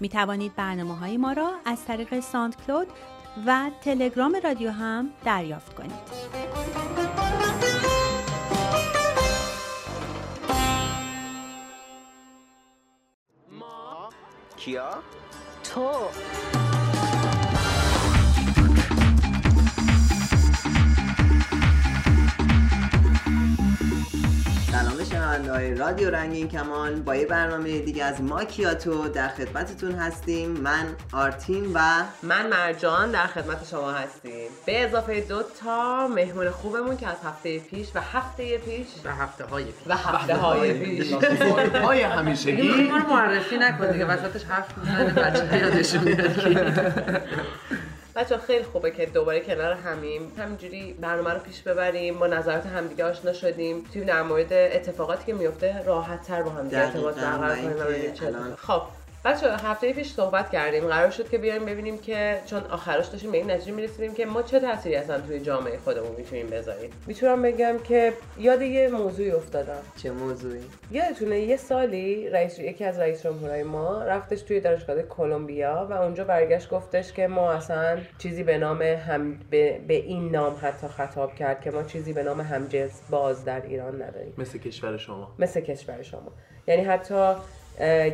[0.00, 2.88] می توانید برنامه های ما را از طریق ساند کلود
[3.46, 5.92] و تلگرام رادیو هم دریافت کنید.
[13.50, 14.08] ما
[14.56, 15.02] کیا؟
[15.64, 15.92] تو
[25.28, 30.50] سلام شنونده های رادیو رنگین کمان با یه برنامه دیگه از ماکیاتو در خدمتتون هستیم.
[30.50, 31.80] من آرتین و
[32.22, 34.48] من مرجان در خدمت شما هستیم.
[34.66, 39.44] به اضافه دو تا مهمون خوبمون که از هفته پیش و هفته پیش و هفته
[39.44, 39.74] های پیش.
[39.86, 41.12] و هفته های پیش.
[41.74, 42.88] های همیشگی.
[42.90, 47.22] ما رو معرفی نکن دیگه وسطش حرف می‌زنه بچه یادشون میاد
[48.18, 50.32] بچه خیلی خوبه که دوباره کنار همیم.
[50.38, 53.84] همینجوری برنامه رو پیش ببریم با نظرات همدیگه آشنا شدیم.
[53.92, 58.82] توی در مورد اتفاقاتی که میفته راحت تر با هم ارتباط برقرار کنیم خب.
[59.24, 60.86] بچه هفته پیش صحبت کردیم.
[60.86, 64.42] قرار شد که بیایم ببینیم که چون آخرش داشتیم به این نتیجه می‌رسیدیم که ما
[64.42, 66.90] چه تأثیری اصلا توی جامعه خودمون می‌تونیم بذاریم.
[67.06, 69.80] می‌تونم بگم که یاد یه موضوعی افتادم.
[70.02, 75.86] چه موضوعی؟ یادتونه یه سالی رئیس یکی از رئیس جمهورهای ما رفتش توی دانشگاه کلمبیا
[75.90, 80.56] و اونجا برگشت گفتش که ما اصلا چیزی به نام هم به, به این نام
[80.62, 84.34] حتی خطاب کرد که ما چیزی به نام همجنس باز در ایران نداریم.
[84.38, 85.34] مثل کشور شما.
[85.38, 86.32] مثل کشور شما.
[86.66, 87.34] یعنی حتی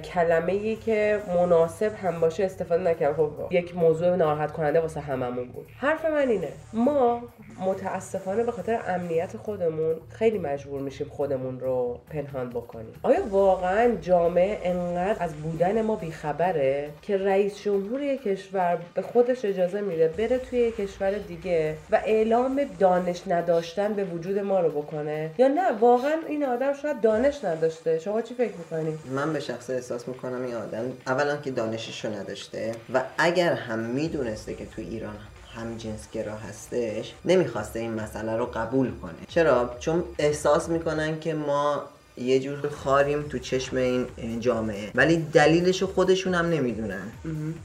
[0.05, 5.49] کلمه ای که مناسب هم باشه استفاده نکرد خب یک موضوع ناراحت کننده واسه هممون
[5.49, 5.67] بود.
[5.79, 6.49] حرف من اینه.
[6.73, 7.23] ما
[7.61, 12.93] متاسفانه به خاطر امنیت خودمون خیلی مجبور میشیم خودمون رو پنهان بکنیم.
[13.03, 19.81] آیا واقعا جامعه انقدر از بودن ما بیخبره که رئیس جمهور کشور به خودش اجازه
[19.81, 25.49] میده بره توی کشور دیگه و اعلام دانش نداشتن به وجود ما رو بکنه؟ یا
[25.49, 27.99] نه واقعا این آدم شاید دانش نداشته.
[27.99, 32.15] شما چی فکر می‌کنید من به شخص احساس می‌کنم این آدم اولا که دانشش رو
[32.15, 35.17] نداشته و اگر هم می‌دونسته که تو ایران
[35.57, 39.13] هم جنسگرا هستش نمی‌خواسته این مسئله رو قبول کنه.
[39.29, 41.83] چرا؟ چون احساس می‌کنن که ما
[42.17, 43.77] یه جور خاریم تو چشم
[44.17, 44.91] این جامعه.
[44.95, 47.13] ولی دلیلش رو خودشون هم نمی‌دونن.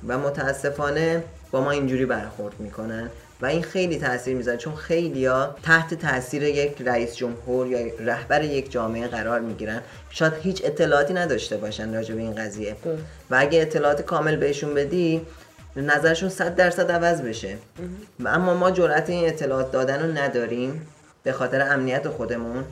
[0.08, 3.10] و متاسفانه با ما اینجوری برخورد می‌کنن.
[3.42, 8.72] و این خیلی تاثیر می‌ذاره چون خیلیا تحت تاثیر یک رئیس جمهور یا رهبر یک
[8.72, 9.82] جامعه قرار می‌گیرن.
[10.10, 12.76] شاید هیچ اطلاعاتی نداشته باشن راجع به این قضیه.
[13.30, 15.22] و اگه اطلاعات کامل بهشون بدی
[15.76, 17.58] نظرشون صد درصد عوض بشه.
[18.20, 20.88] و اما ما جرأت این اطلاعات دادن رو نداریم
[21.24, 22.64] به خاطر امنیت خودمون.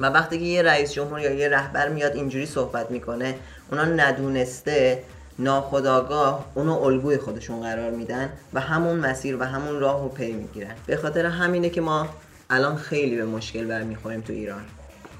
[0.00, 3.34] و وقتی که یه رئیس جمهور یا یه رهبر میاد اینجوری صحبت می‌کنه
[3.70, 5.02] اونا ندونسته
[5.38, 10.74] ناخداگاه اونو الگوی خودشون قرار میدن و همون مسیر و همون راه رو پی می‌گیرن.
[10.86, 12.08] به خاطر همینه که ما
[12.50, 14.62] الان خیلی به مشکل برمیخوریم تو ایران.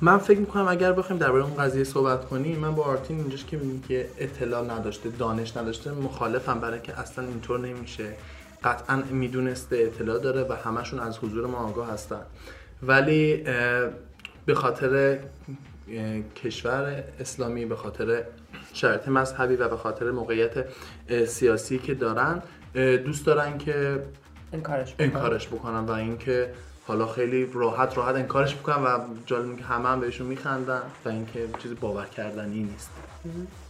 [0.01, 3.57] من فکر می‌کنم اگر بخوایم درباره اون قضیه صحبت کنیم من با آرتین اینجاش که
[3.57, 8.05] میگیم که اطلاع نداشته دانش نداشته مخالفم برای که اصلا اینطور نمیشه.
[8.65, 12.21] قطعا می‌دونسته اطلاع داره و همشون از حضور ما آگاه هستن.
[12.83, 13.37] ولی
[14.47, 15.19] به خاطر
[16.45, 18.23] کشور اسلامی به خاطر
[18.75, 20.65] شرایط مذهبی و به خاطر موقعیت
[21.27, 22.43] سیاسی که دارن
[23.05, 24.03] دوست دارن که
[24.53, 26.55] انکارش بکنن, انکارش بکنن و اینکه
[26.87, 31.49] حالا خیلی راحت راحت انکارش می‌کنن و جالب که همه هم بهشون میخندن و اینکه
[31.63, 32.91] چیزی باور کردنی نیست.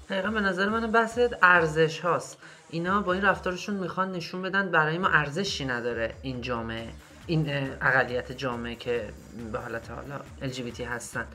[0.08, 2.38] دقیقا به نظر من بحث ارزش هاست.
[2.70, 6.88] اینا با این رفتارشون می‌خوان نشون بدن برای ما ارزشی نداره این جامعه
[7.26, 7.50] این
[7.82, 9.04] اقلیت جامعه که
[9.52, 10.20] به حالت حالا
[10.52, 11.26] LGBT هستن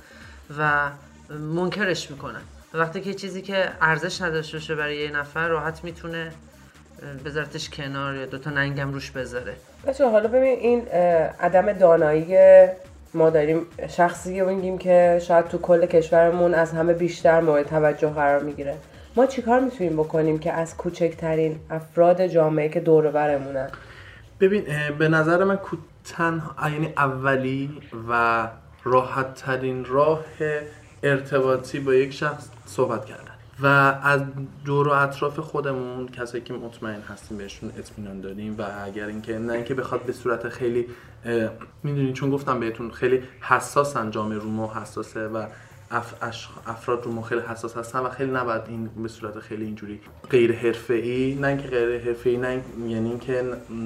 [0.57, 0.89] و
[1.29, 2.41] منکرش می‌کنن.
[2.73, 6.31] وقتی که چیزی که ارزش نداشته باشه برای یه نفر راحت می‌تونه
[7.25, 9.53] بذارتش کنار یا دوتا ننگم روش بذاره.
[9.87, 10.87] بچه حالا ببین این
[11.39, 12.37] عدم دانایی
[13.13, 18.43] ما داریم شخصی میگیم که شاید تو کل کشورمون از همه بیشتر مورد توجه قرار
[18.43, 18.75] می‌گیره.
[19.15, 23.69] ما چیکار می‌تونیم بکنیم که از کوچکترین افراد جامعه که دور و برمونن؟
[24.39, 24.65] ببین
[24.99, 28.47] به نظر من کو- تنها یعنی اولی و
[28.83, 30.25] راحت ترین راه
[31.03, 33.31] ارتباطی با یک شخص صحبت کردن.
[33.61, 33.65] و
[34.03, 34.21] از
[34.65, 39.53] دور و اطراف خودمون کسایی که مطمئن هستیم بهشون اطمینان داریم و اگر اینکه نه
[39.53, 40.87] اینکه بخواد به صورت خیلی
[41.83, 45.45] می‌دونین چون گفتم بهتون خیلی حساسن جامعه رو ما حساسه و
[46.67, 49.99] افراد رو ما خیلی حساس هستن و خیلی نباید این به صورت خیلی اینجوری
[50.29, 53.43] غیر حرفه‌ای نه اینکه غیر حرفه‌ای نه یعنی اینکه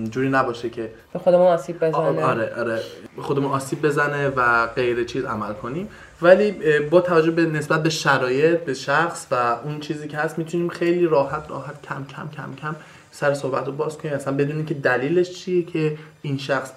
[0.09, 2.23] جوری نباشه که به خودمون آسیب بزنه.
[2.23, 2.79] آره آره.
[3.17, 5.89] خودمون آسیب بزنه و غیر چیز عمل کنیم.
[6.21, 10.69] ولی با توجه به نسبت به شرایط به شخص و اون چیزی که هست می‌تونیم
[10.69, 12.75] خیلی راحت راحت کم کم کم کم
[13.11, 14.13] سر صحبت رو باز کنیم.
[14.13, 16.71] اصلا بدونیم که دلیلش چیه که این شخص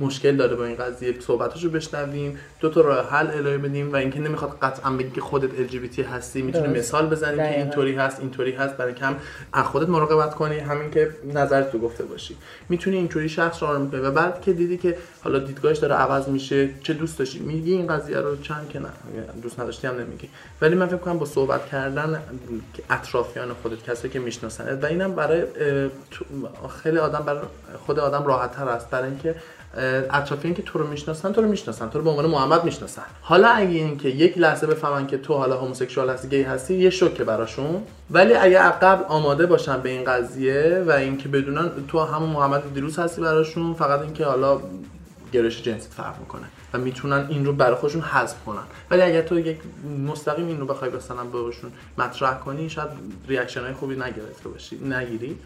[0.00, 1.20] مشکل داره با این قضیه.
[1.20, 5.20] صحبتش رو بشنویم دو تا راه حل ارائه بدیم و اینکه نمی‌خواد قطعا بگی که
[5.20, 6.78] خودت LGBT هستی می‌تونی.
[6.78, 7.58] مثال بزنیم که.
[7.58, 9.16] اینطوری هست اینطوری هست برای کم
[9.52, 10.58] از خودت مراقبت کنی.
[10.58, 12.36] همین که نظرت رو گفته باشی.
[12.68, 16.70] می‌تونی اینطوری شخص رو می‌کنی و بعد که دیدی که حالا دیدگاهش داره عوض میشه
[16.82, 18.88] چه دوست داشتی؟ میگی این قضیه رو چند که نه
[19.42, 20.28] دوست نداشتی هم نمیگی.
[20.60, 22.22] ولی من فکر کنم با صحبت کردن
[22.74, 25.42] که اطرافیان خودت کسی که میشناسنت و اینم برای
[26.10, 26.24] تو-
[26.82, 27.40] خیلی آدم برای
[27.86, 28.90] خود آدم راحت تر است.
[28.90, 29.34] برای اینکه
[29.76, 31.88] اطرافیان که تو رو می‌شناسن تو رو می‌شناسن.
[31.88, 33.02] تو رو به عنوان محمد می‌شناسن.
[33.22, 37.24] حالا اگه اینکه یک لحظه بفهمن که تو حالا هموسکسوال هستی گی هستی یه شوکه
[37.24, 37.82] براشون.
[38.10, 42.98] ولی اگه قبل آماده باشن به این قضیه و اینکه بدونن تو همون محمد دیروز
[42.98, 44.60] هستی براشون فقط اینکه حالا
[45.32, 46.44] گرایش جنسی فرق می‌کنه
[46.74, 48.62] و می‌تونن این رو برای خودشون حذف کنن.
[48.90, 49.58] ولی اگر تو یک
[50.06, 52.88] مستقیم این رو بخوای مثلا بهشون مطرح کنی شاید
[53.28, 55.38] ریاکشن های خوبی نگرفته باشی نگیری.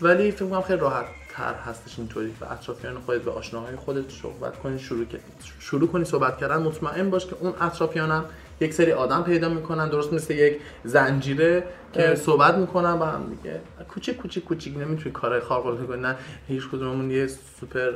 [0.00, 1.04] ولی فکر کنم خیلی راحت
[1.38, 5.20] تر هستش اینطوری و اطرافیان خودت و آشناهای خودت صحبت کنی شروع کنی
[5.58, 8.24] شروع کنی صحبت کردن مطمئن باش که اون اطرافیانم
[8.60, 12.14] یک سری آدم پیدا می‌کنن درست مثل یک زنجیره که.
[12.14, 13.56] صحبت می‌کنن با هم دیگه.
[13.88, 14.78] کوچیک کوچیک کوچیک.
[14.78, 16.02] نمی‌تونی کارهای خارق العاده کنی.
[16.02, 16.14] نه
[16.48, 17.26] هیچ کدوممون یه
[17.60, 17.90] سوپر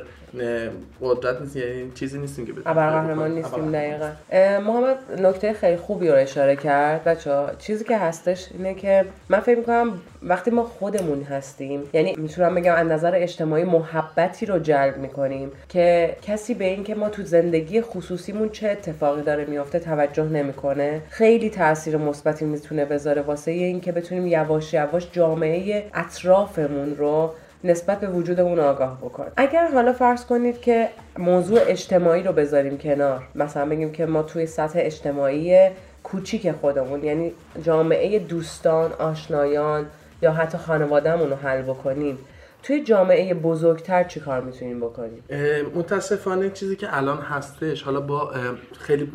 [1.01, 1.55] قدرت نیست.
[1.55, 3.31] یعنی چیزی نیستیم که بتونیم ابرقهرمان.
[3.31, 3.71] نیستیم.
[3.71, 4.09] دقیقا.
[4.59, 7.03] محمد نکته خیلی خوبی رو اشاره کرد.
[7.03, 12.55] بچه چیزی که هستش اینه که من فکر می‌کنم وقتی ما خودمون هستیم یعنی می‌تونم
[12.55, 17.23] بگم از نظر اجتماعی محبتی رو جلب می‌کنیم که کسی به این که ما تو
[17.23, 21.01] زندگی خصوصیمون چه اتفاقی داره میافته توجه نمی‌کنه.
[21.09, 23.51] خیلی تاثیر مثبتی می‌تونه بذاره واسه
[23.85, 27.33] اینکه بتونیم یواش یواش جامعه اطرافمون رو
[27.63, 33.23] نسبت به وجودمون آگاه بکن اگر حالا فرض کنید که موضوع اجتماعی رو بذاریم کنار
[33.35, 35.69] مثلا بگیم که ما توی سطح اجتماعی
[36.03, 37.31] کوچیک خودمون یعنی
[37.63, 39.85] جامعه دوستان آشنایان
[40.21, 42.17] یا حتی خانوادهمون رو حل بکنیم.
[42.63, 45.23] توی جامعه بزرگتر چی کار می‌تونیم بکنیم؟
[45.75, 48.33] متاسفانه چیزی که الان هستش حالا با
[48.79, 49.11] خیلی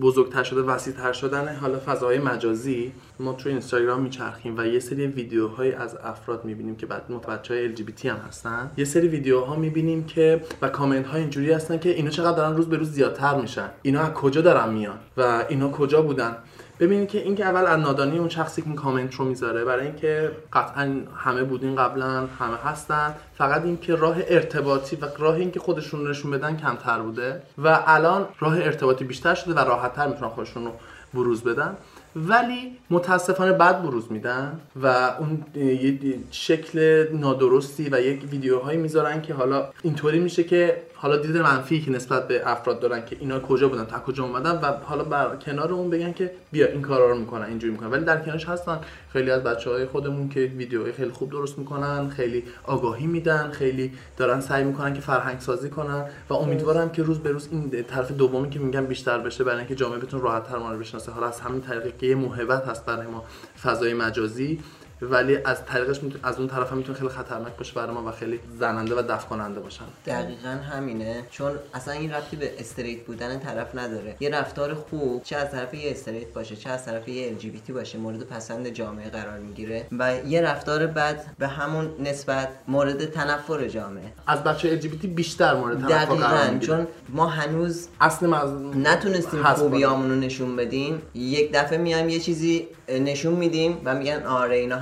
[0.00, 5.72] بزرگتر شده وسیعتر شدن حالا فضاهای مجازی ما توی اینستاگرام میچرخیم و یه سری ویدیوهایی
[5.72, 8.70] از افراد می‌بینیم که بعد بچه های LGBT هم هستن.
[8.76, 12.68] یه سری ویدیوها می‌بینیم که و کامنت ها اینجوری هستن که اینا چقدر دارن روز
[12.68, 13.70] به روز زیادتر میشن.
[13.82, 16.36] اینا از کجا دارن میان و اینا کجا بودن؟
[16.82, 21.00] ببینید که اینکه اول از نادانی اون شخصی که کامنت رو می‌ذاره برای اینکه قطعا
[21.16, 26.56] همه بودین قبلا همه هستن فقط اینکه راه ارتباطی و راه اینکه خودشون نشون بدن
[26.56, 30.72] کمتر بوده و الان راه ارتباطی بیشتر شده و راحتتر می‌تونن خودشون رو
[31.14, 31.76] بروز بدن.
[32.16, 34.86] ولی متاسفانه بعد بروز میدن و
[35.18, 35.98] اون یه
[36.30, 41.90] شکل نادرستی و یک ویدیوهایی می‌ذارن که حالا اینطوری میشه که حالا دید منفی که
[41.90, 45.72] نسبت به افراد دارن که اینا کجا بودن تا کجا اومدن و حالا بر کنار
[45.72, 47.90] اون بگن که بیا این کارا رو می‌کنن اینجوری می‌کنن.
[47.90, 48.80] ولی در کنارش هستن
[49.12, 53.92] خیلی از بچه های خودمون که ویدیوهای خیلی خوب درست می‌کنن خیلی آگاهی میدن خیلی
[54.16, 58.12] دارن سعی می‌کنن که فرهنگ سازی کنن و امیدوارم که روز به روز این طرف
[58.12, 61.12] دومی که میگم بیشتر بشه برای اینکه جامعه بتونه راحت تر ما رو بشناسه.
[61.12, 63.24] حالا از همین طریقی که یه موهبت هست برای ما
[63.62, 64.60] فضای مجازی.
[65.02, 68.12] ولی از طریقش می‌تونه از اون طرف هم می‌تونه خیلی خطرناک باشه برای ما و
[68.12, 69.84] خیلی زننده و دفع کننده باشن.
[70.06, 71.22] دقیقا همینه.
[71.30, 74.16] چون اصلا این ربطی به استریت بودن طرف نداره.
[74.20, 77.98] یه رفتار خوب چه از طرف یه استریت باشه چه از طرف یه LGBT باشه
[77.98, 79.86] مورد پسند جامعه قرار می‌گیره.
[79.98, 84.12] و یه رفتار بد به همون نسبت مورد تنفر جامعه.
[84.26, 88.76] از بچه LGBT بیشتر مورد توقع قرار چون ما هنوز اصل مز...
[88.76, 91.02] نتونستیم حذف خوبیامون رو نشون بدیم.
[91.14, 94.76] یک دفعه میایم یه چیزی نشون میدیم و میگن آره اینا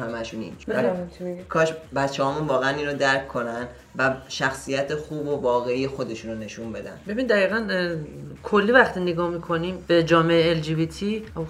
[0.67, 3.69] بفهمم چی میگی کاش بچه واقعا این رو درک کنن.
[3.99, 7.01] و شخصیت خوب و واقعی خودشون رو نشون بدن.
[7.09, 7.67] ببین دقیقا
[8.43, 11.05] کلی وقتی نگاه می‌کنیم به جامعه LGBT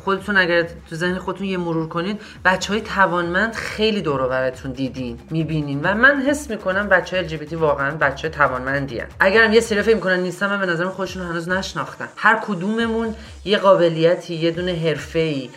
[0.05, 5.19] خودتون اگر تو ذهن خودتون یه مرور کنین بچه های توانمند خیلی دور براتون دیدین
[5.31, 5.81] می‌بینین.
[5.83, 9.07] و من حس می‌کنم بچه های LGBT واقعا بچه توانمندی هن.
[9.21, 12.09] اگرم یه سری فکر می‌کنن نیستم من به نظرم خودشون هنوز نشناختن.
[12.17, 15.51] هر کدوممون یه قابلیتی یه دونه حرفه‌ای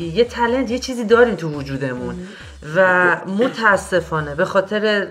[0.00, 2.26] یه تلنت یه چیزی داریم تو وجودمون.
[2.76, 5.06] و متاسفانه به خاطر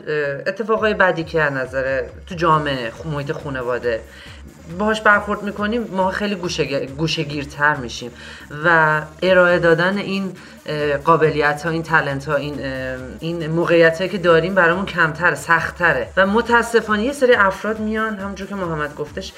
[0.47, 4.01] اتفاقای بدی که از نظر تو جامعه محیط خانواده
[4.79, 6.35] باهاش برخورد می‌کنیم ما خیلی
[6.97, 8.11] گوشه گیرتر میشیم.
[8.65, 10.31] و ارائه دادن این
[11.05, 12.59] قابلیت ها این تلنت ها این
[13.19, 16.09] این موقعیت هایی که داریم برامون کمتره سختتره.
[16.17, 19.33] و متاسفانه یه سری افراد میان همونجور که محمد گفتش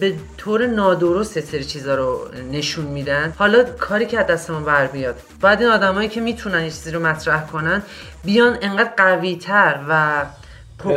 [0.00, 3.32] به طور نادرست سری چیزا رو نشون میدن.
[3.36, 7.06] حالا کاری که از دستمون بر بیاد باید این آدمایی که می‌تونن یه چیزی رو
[7.06, 7.82] مطرح کنن
[8.24, 10.22] بیان انقدر قوی تر و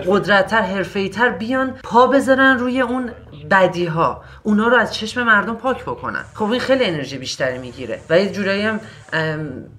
[0.08, 3.12] قدرتتر حرفه‌ای تر بیان پا بذارن روی اون
[3.52, 6.24] بدی ها اونا رو از چشم مردم پاک بکنن.
[6.34, 8.00] خب این خیلی انرژی بیشتری می‌گیره.
[8.10, 8.80] و یه جورایی هم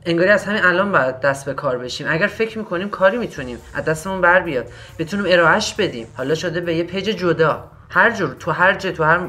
[0.06, 2.06] انگاری از همین الان باید دست به کار بشیم.
[2.10, 3.58] اگر فکر می‌کنیم کاری می‌تونیم.
[3.74, 4.66] از دستمون بر بیاد.
[4.98, 6.06] بتونیم ارائهش بدیم.
[6.16, 7.64] حالا شده به یه پیج جدا.
[7.90, 9.20] هر جور تو هر جا تو هر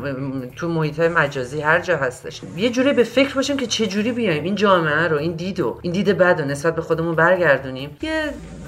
[0.55, 2.41] تو محیط مجازی هر جا هستش.
[2.57, 4.43] یه جوری به فکر باشیم که چه جوری بیایم.
[4.43, 7.97] این جامعه رو این دیدو این دید بد رو نسبت به خودمون برگردونیم.
[8.01, 8.23] یه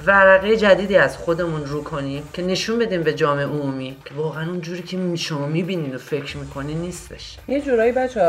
[0.05, 4.61] ورقه جدیدی از خودمون رو کنیم که نشون بدیم به جامعه عمومی که واقعا اون
[4.61, 7.37] جوری که شما می‌بینین و فکر می‌کنین نیستش.
[7.47, 8.21] یه جورایی بچه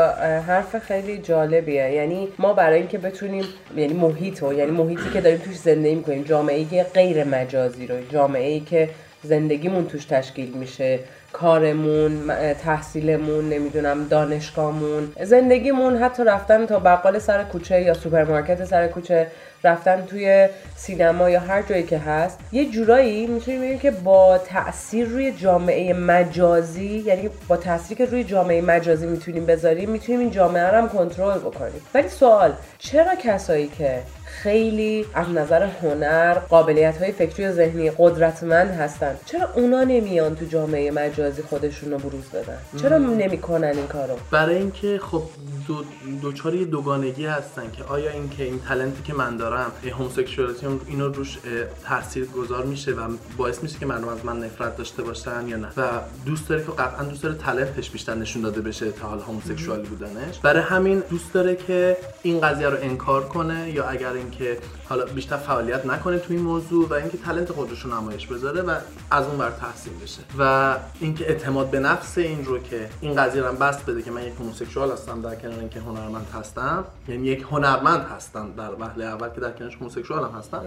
[0.47, 1.91] حرف خیلی جالبیه.
[1.91, 3.43] یعنی ما برای اینکه بتونیم
[3.75, 8.59] یعنی محیط یعنی محیطی که داریم توش زندگی می‌کنیم جامعه غیر مجازی رو جامعه ای
[8.59, 8.89] که
[9.23, 10.99] زندگیمون توش تشکیل میشه.
[11.33, 15.13] کارمون تحصیلمون نمی‌دونم دانشگاهمون.
[15.21, 19.27] زندگیمون حتی رفتن تا بقال سر کوچه یا سوپرمارکت سر کوچه
[19.63, 25.07] رفتن توی سینما یا هر جایی که هست یه جورایی می‌تونیم بگیم که با تاثیر
[25.07, 30.63] روی جامعه مجازی یعنی با تاثیری که روی جامعه مجازی می‌تونیم بذاریم می‌تونیم این جامعه
[30.63, 31.81] رو هم کنترل بکنیم.
[31.93, 33.99] ولی سوال چرا کسایی که
[34.43, 39.15] خیلی از نظر هنر قابلیت های فکری و ذهنی قدرتمند هستن.
[39.25, 44.55] چرا اونا نمیان تو جامعه مجازی خودشون رو بروز بدن؟ چرا نمی‌کنن این کارو؟ برای
[44.55, 45.23] اینکه خب
[45.67, 45.83] دو
[46.21, 51.37] دوچار یه دوگانگی هستن که آیا اینکه این تلنتی که من دارم هومسکشوالیتی اینو روش
[51.83, 55.67] تاثیر گذار میشه و باعث میشه که مردم از من نفرت داشته باشن یا نه؟
[55.77, 55.89] و
[56.25, 60.39] دوست داره که قطعا دوست داره تلنتش بیشتر نشون داده بشه تا حال هومسکشوالی بودنش.
[60.39, 64.57] برای همین دوست داره که این قضیه رو انکار کنه یا اگر اینکه
[64.89, 68.75] حالا بیشتر فعالیت نکنه تو این موضوع و اینکه تلنت خودش رو نمایش بذاره و
[69.11, 70.21] از اون بر تحسین بشه.
[70.39, 74.23] و اینکه اعتماد به نفس این رو که این قضیه رو بست بده که من
[74.23, 79.29] یک هومسکشوال هستم در کنار اینکه هنرمند هستم یعنی یک هنرمند هستم در وهله اول
[79.29, 80.63] که در کنارش هومسکشوال هم هستم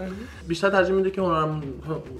[0.47, 1.61] بیشتر ترجیح میده که هنر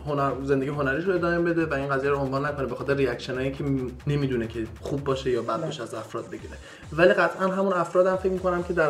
[0.06, 3.52] هنر زندگی هنریش رو ادامه بده و این قضیه رو عنوان نکنه به خاطر ریاکشنایی
[3.52, 3.64] که
[4.08, 6.54] نمی‌دونه که خوب باشه یا بد باشه از افراد بگیره.
[6.94, 8.90] ولی قطعا همون افراد هم فکر می‌کنم که در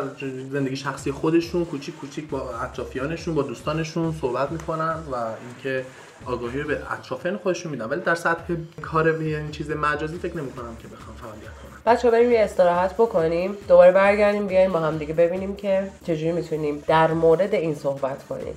[0.52, 5.84] زندگی شخصی خودشون کوچیک کوچیک با اطرافیانشون با دوستانشون صحبت می‌کنن و اینکه
[6.26, 7.84] آگاهی رو به اطرافیان خودشون میدن.
[7.84, 11.94] ولی در سطح کار به این چیز مجازی فکر نمی‌کنم که بخوام فعالیت کنم.
[11.94, 13.56] بچه بریم یه استراحت بکنیم.
[13.68, 18.54] دوباره برگردیم بیایم با هم دیگه ببینیم که چجوری می‌تونیم در مورد این صحبت کنیم.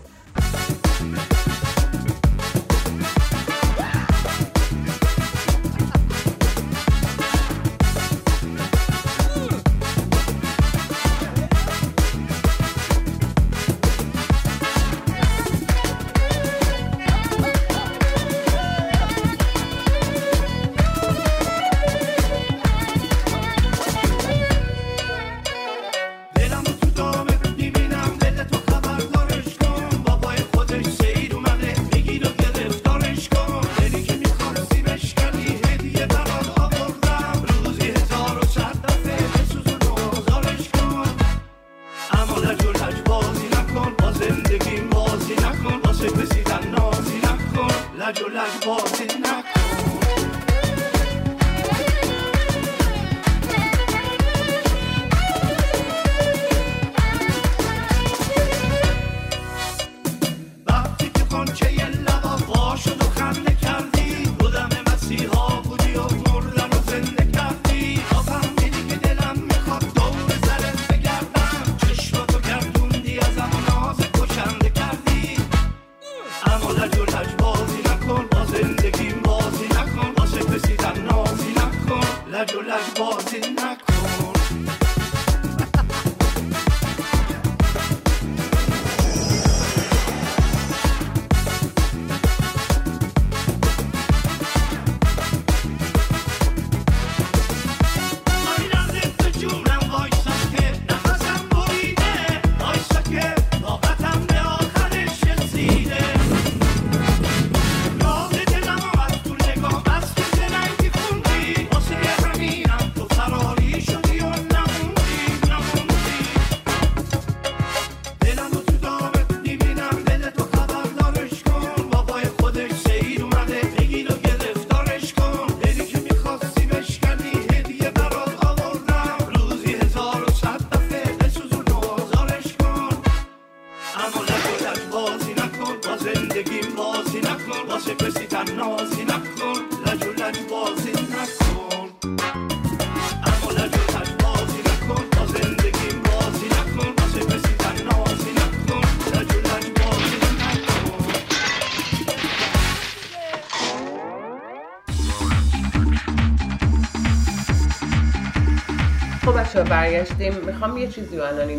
[159.92, 161.50] بچه برگشتیم می‌خوام یه چیزی رو الان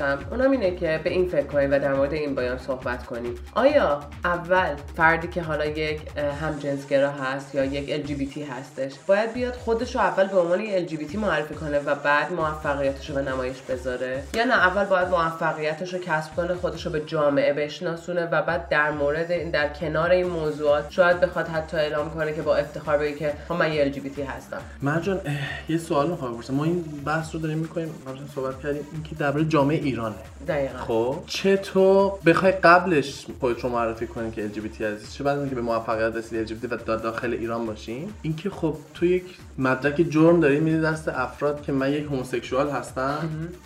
[0.00, 3.34] بپرسم اونم اینه که به این فکر کنیم و در مورد این بیان صحبت کنیم.
[3.54, 6.00] آیا اول فردی که حالا یک
[6.40, 11.14] همجنسگرا هست یا یک LGBT هستش باید بیاد خودش رو اول به عنوان یک LGBT
[11.14, 16.00] معرفی کنه و بعد موفقیتش رو به نمایش بذاره؟ یا نه اول باید موفقیتش رو
[16.00, 20.26] کسب کنه خودش رو به جامعه بشناسونه و بعد در مورد این در کنار این
[20.26, 24.18] موضوعات شاید بخواد حتی اعلام کنه که با افتخار بگه که خب من یه LGBT
[24.28, 24.60] هستم.
[24.82, 25.20] مرجان
[25.68, 26.54] یه سوال می‌خوام بپرسم.
[26.54, 27.90] ما این بحث رو داریم می‌کنیم
[28.34, 30.14] صحبت کردیم اینکه درباره جامعه ایرانه.
[30.48, 30.78] دقیقا.
[30.78, 31.16] خب.
[31.26, 36.16] چطور بخوای قبلش خودت رو معرفی کنی که LGBT هستی چه بعد اینکه به موفقیت
[36.16, 39.24] رسیدی LGBT و دا- داخل ایران باشین اینکه خب تو یک
[39.58, 43.18] مدرک جرم داری میدی دست افراد که من یک هوموسکسوال هستم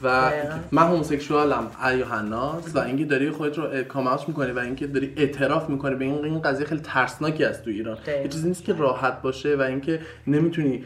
[0.03, 0.55] و دقیقاً.
[0.73, 5.13] من هوموسکسوالم ایو هناس و اینکه داری خودت رو کام اوت می‌کنی و اینکه داری
[5.17, 7.99] اعتراف می‌کنی به این این قضیه خیلی ترسناکی است تو ایران.
[8.23, 10.85] یه چیزی نیست که راحت باشه و اینکه نمی‌تونی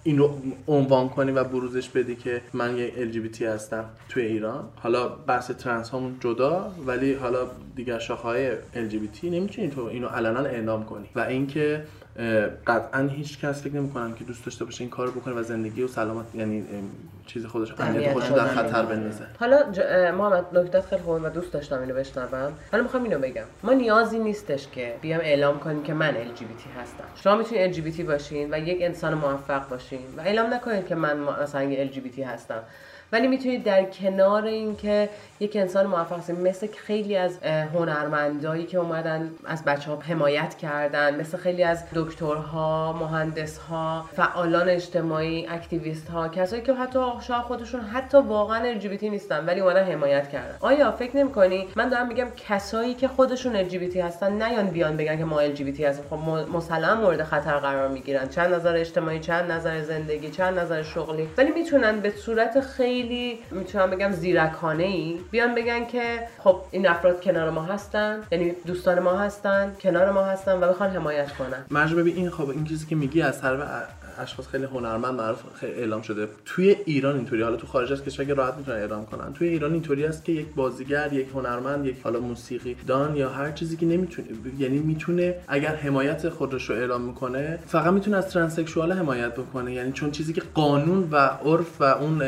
[0.00, 0.28] اه، اینو
[0.68, 4.68] عنوان کنی و بروزش بدی که من یه LGBT هستم توی ایران.
[4.76, 10.40] حالا بحث ترنس هامون جدا ولی حالا دیگر شاخه های LGBT نمی‌تونی تو اینو علنا
[10.40, 11.06] اعلام کنی.
[11.14, 11.84] و اینکه
[12.66, 15.88] قطعا هیچ کس فکر نمی‌کنم که دوست داشته باشه این کارو بکنه و زندگی و
[15.88, 16.64] سلامت یعنی
[17.26, 18.46] چیز خودش امنیت خودش رو در.
[18.46, 19.24] خطر بندازه.
[19.40, 19.80] حالا ج...
[20.18, 22.52] محمد نکتت خیلی خوبه و دوست داشتم اینو بشنوم.
[22.72, 23.42] حالا می‌خوام اینو بگم.
[23.62, 27.04] ما نیازی نیستش که بیام اعلام کنیم که من LGBT هستم.
[27.14, 29.89] شما می‌تونید LGBT باشین و یک انسان موفق باشین.
[30.16, 32.62] و اعلام نکنید که من مثلا LGBT هستم.
[33.12, 35.08] ولی می‌تونید در کنار اینکه
[35.40, 37.38] یک انسان موفق مثل خیلی از
[37.74, 45.46] هنرمندایی که اومدن از بچه ها حمایت کردن مثل خیلی از دکترها مهندسها فعالان اجتماعی
[45.46, 50.56] اکتیویست ها کسایی که حتی شاید خودشون حتی واقعا LGBT نیستن ولی اومدن حمایت کردن.
[50.60, 55.24] آیا فکر نمی‌کنی؟ من دارم میگم کسایی که خودشون LGBT هستن نیان بیان بگن که
[55.24, 56.04] ما LGBT هستیم.
[56.10, 56.16] خب
[56.56, 58.28] مسلما مورد خطر قرار می‌گیرن.
[58.28, 61.28] چند نظر اجتماعی چند نظر زندگی چند نظر شغلی.
[61.38, 62.99] ولی می‌تونن به صورت خیلی
[63.50, 68.98] می‌تونم بگم زیرکانه ای بیان بگن که خب این افراد کنار ما هستن یعنی دوستان
[68.98, 71.64] ما هستن کنار ما هستن و بخوان حمایت کنن.
[71.70, 73.60] مرجع ببین این خب این چیزی که میگی از طرف
[74.18, 76.28] اشخاص خیلی هنرمند معروف خیلی اعلام شده.
[76.44, 77.42] توی ایران اینطوری.
[77.42, 79.32] حالا تو خارج از کشور راحت می‌تونن اعلام کنن.
[79.32, 83.50] توی ایران اینطوری است که یک بازیگر یک هنرمند یک حالا موسیقی دان یا هر
[83.52, 88.92] چیزی که نمی‌تونه یعنی می‌تونه اگر حمایت خودش رو اعلام می‌کنه فقط می‌تونه از ترنسکشوال
[88.92, 89.72] حمایت بکنه.
[89.72, 92.22] یعنی چون چیزی که قانون و عرف و اون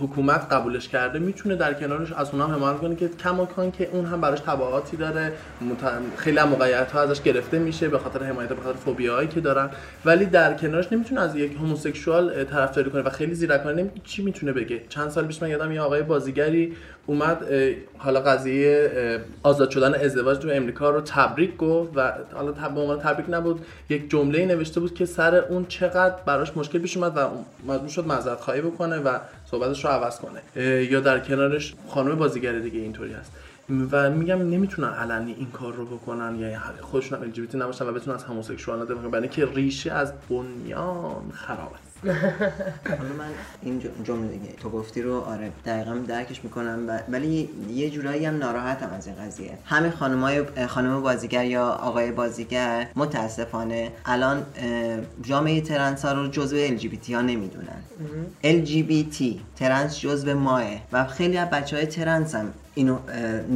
[0.00, 4.04] حکومت قبولش کرده می‌تونه در کنارش از اونها هم حمایت کنه که کماکان که اون
[4.04, 5.32] هم براش تبعاتی داره
[6.16, 9.70] خیلی موقعیت ها ازش گرفته میشه به خاطر حمایت به خاطر فوبیاهایی که دارن.
[10.04, 13.90] ولی در کنارش نمی‌تونه از یک هوموسکسوال اه، طرفداری کنه و خیلی زیرکانه نمی...
[14.04, 14.80] چی می‌تونه بگه.
[14.88, 17.46] چند سال پیش من یادم یه آقای بازیگری اومد
[17.98, 18.90] حالا قضیه
[19.42, 24.10] آزاد شدن ازدواج تو امریکا رو تبریک گفت و حالا به عنوان تبریک نبود یک
[24.10, 27.28] جمله نوشته بود که سر اون چقدر براش مشکل پیش اومد و
[27.72, 29.18] مجبور شد معذرت خواهی بکنه و
[29.50, 30.64] صحبتش رو عوض کنه.
[30.90, 33.32] یا در کنارش خانم بازیگر دیگه اینطوری هست.
[33.92, 38.16] و میگم نمی‌تونن علنی این کار رو بکنن یا خودشون هم LGBT نباشن و بتونن
[38.16, 41.90] از هموسکسوال دفاع کنن برای اینکه ریشه از بنیان خراب است.
[42.88, 43.28] حالا من
[43.62, 48.90] این جمله دیگه تو گفتی رو آره دقیقا درکش می‌کنم ولی یه جورایی هم ناراحتم
[48.96, 49.58] از این قضیه.
[49.64, 54.42] همین خانمای خانم بازیگر یا آقای بازیگر متاسفانه الان
[55.22, 57.82] جامعه ترنس ها رو جزو LGBT ها نمی‌دونن.
[58.44, 59.24] LGBT
[59.56, 62.96] ترنس جزو ما و خیلی از بچه های ترنس هم اینو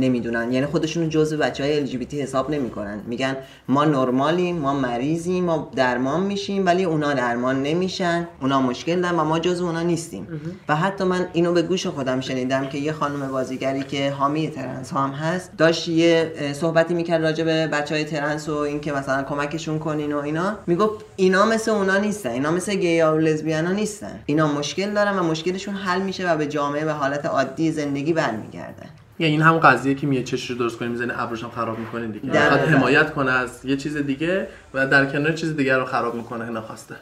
[0.00, 0.52] نمی‌دونن.
[0.52, 3.00] یعنی خودشون جزو بچه های LGBT حساب نمی‌کنن.
[3.06, 3.36] میگن
[3.68, 8.28] ما نرمالیم ما مریضیم ما درمان میشیم ولی اونا درمان نمیشن.
[8.40, 10.26] اونا مشکل دارن و ما جزو اونا نیستیم.
[10.68, 14.92] و حتی من اینو به گوش خودم شنیدم که یه خانم بازیگری که حامی ترنس
[14.92, 19.78] هم هست داشت یه صحبتی می‌کرد راجع به بچه های ترنس و اینکه مثلا کمکشون
[19.78, 20.56] کنین و اینا.
[20.66, 22.30] می‌گفت اینا مثل اونا نیستن.
[22.30, 24.20] اینا مثل گیا و لزبیانا نیستن.
[24.26, 28.88] اینا مشکل دارن و مشکلشون حل میشه و به جامعه به حالت عادی زندگی برمیگردن.
[29.18, 32.06] یعنی این هم قضیه که میگه چش رو درست کنی می‌زنه ابروش هم خراب می‌کنه
[32.06, 32.26] دیگه.
[32.26, 36.50] می‌خواد حمایت کنه از یه چیز دیگه و در کنار چیز دیگه رو خراب می‌کنه
[36.50, 36.94] ناخواسته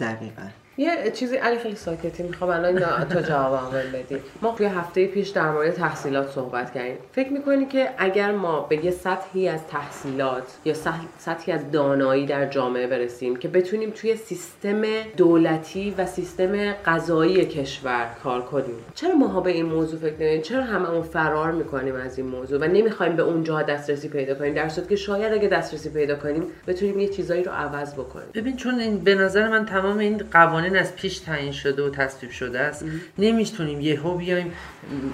[0.00, 0.42] دقیقا.
[0.80, 4.16] یه چیزی علی خیلی ساکتی می‌خوام الان تو جواب اول بدی.
[4.42, 6.96] ما توی هفته پیش در مورد تحصیلات صحبت کردیم.
[7.12, 12.26] فکر می‌کنی که اگر ما به یه سطحی از تحصیلات یا سطح- سطحی از دانایی
[12.26, 14.82] در جامعه برسیم که بتونیم توی سیستم
[15.16, 20.62] دولتی و سیستم قضایی کشور کار کنیم چرا ماها به این موضوع فکر نمی‌کنیم؟ چرا
[20.62, 24.88] هممون فرار می‌کنیم از این موضوع و نمی‌خوایم به اونجا دسترسی پیدا کنیم؟ در صورتی
[24.88, 28.28] که شاید اگه دسترسی پیدا کنیم بتونیم یه چیزایی رو عوض بکنیم.
[28.34, 32.30] ببین چون این به نظر من تمام این قوانین از پیش تعیین شده و تصویب
[32.32, 32.84] شده است.
[33.18, 34.52] نمی‌تونیم یهو بیایم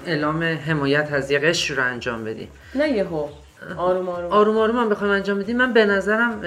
[0.05, 2.47] اعلام حمایت از یه قشر رو انجام بدیم.
[2.75, 3.27] نه یهو.
[3.77, 4.31] آروم آروم.
[4.31, 5.57] آروم آروم هم بخوایم انجام بدیم.
[5.57, 6.41] من به نظرم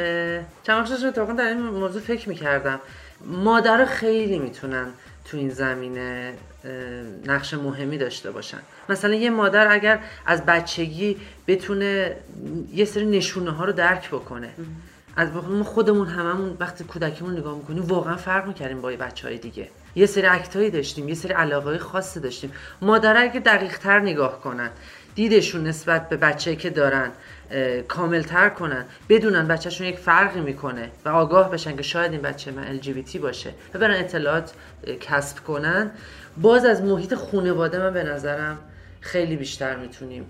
[0.62, 2.80] چند وقت اتفاقا در این موضوع فکر می‌کردم.
[3.26, 4.86] مادر خیلی می‌تونن
[5.24, 6.32] تو این زمینه
[7.26, 8.58] نقش مهمی داشته باشن.
[8.88, 12.16] مثلا یه مادر اگر از بچگی بتونه
[12.74, 14.48] یه سری نشونه ها رو درک بکنه.
[15.20, 19.68] از ما خودمون هممون وقتی کودکیمون نگاه می‌کنیم واقعا فرق می‌کردیم با بچه های دیگه.
[19.94, 22.52] یه سری اکتایی داشتیم یه سری علاقه خاصی داشتیم.
[22.82, 24.70] مادر اگه دقیق تر نگاه کنن
[25.14, 27.10] دیدشون نسبت به بچه که دارن
[27.88, 32.80] کاملتر کنن بدونن بچهشون یک فرقی می‌کنه و آگاه بشن که شاید این بچه من
[32.80, 34.52] LGBT باشه و برن اطلاعات
[35.00, 35.90] کسب کنن
[36.36, 38.58] باز از محیط خانواده من به نظرم
[39.00, 40.26] خیلی بیشتر می‌تونیم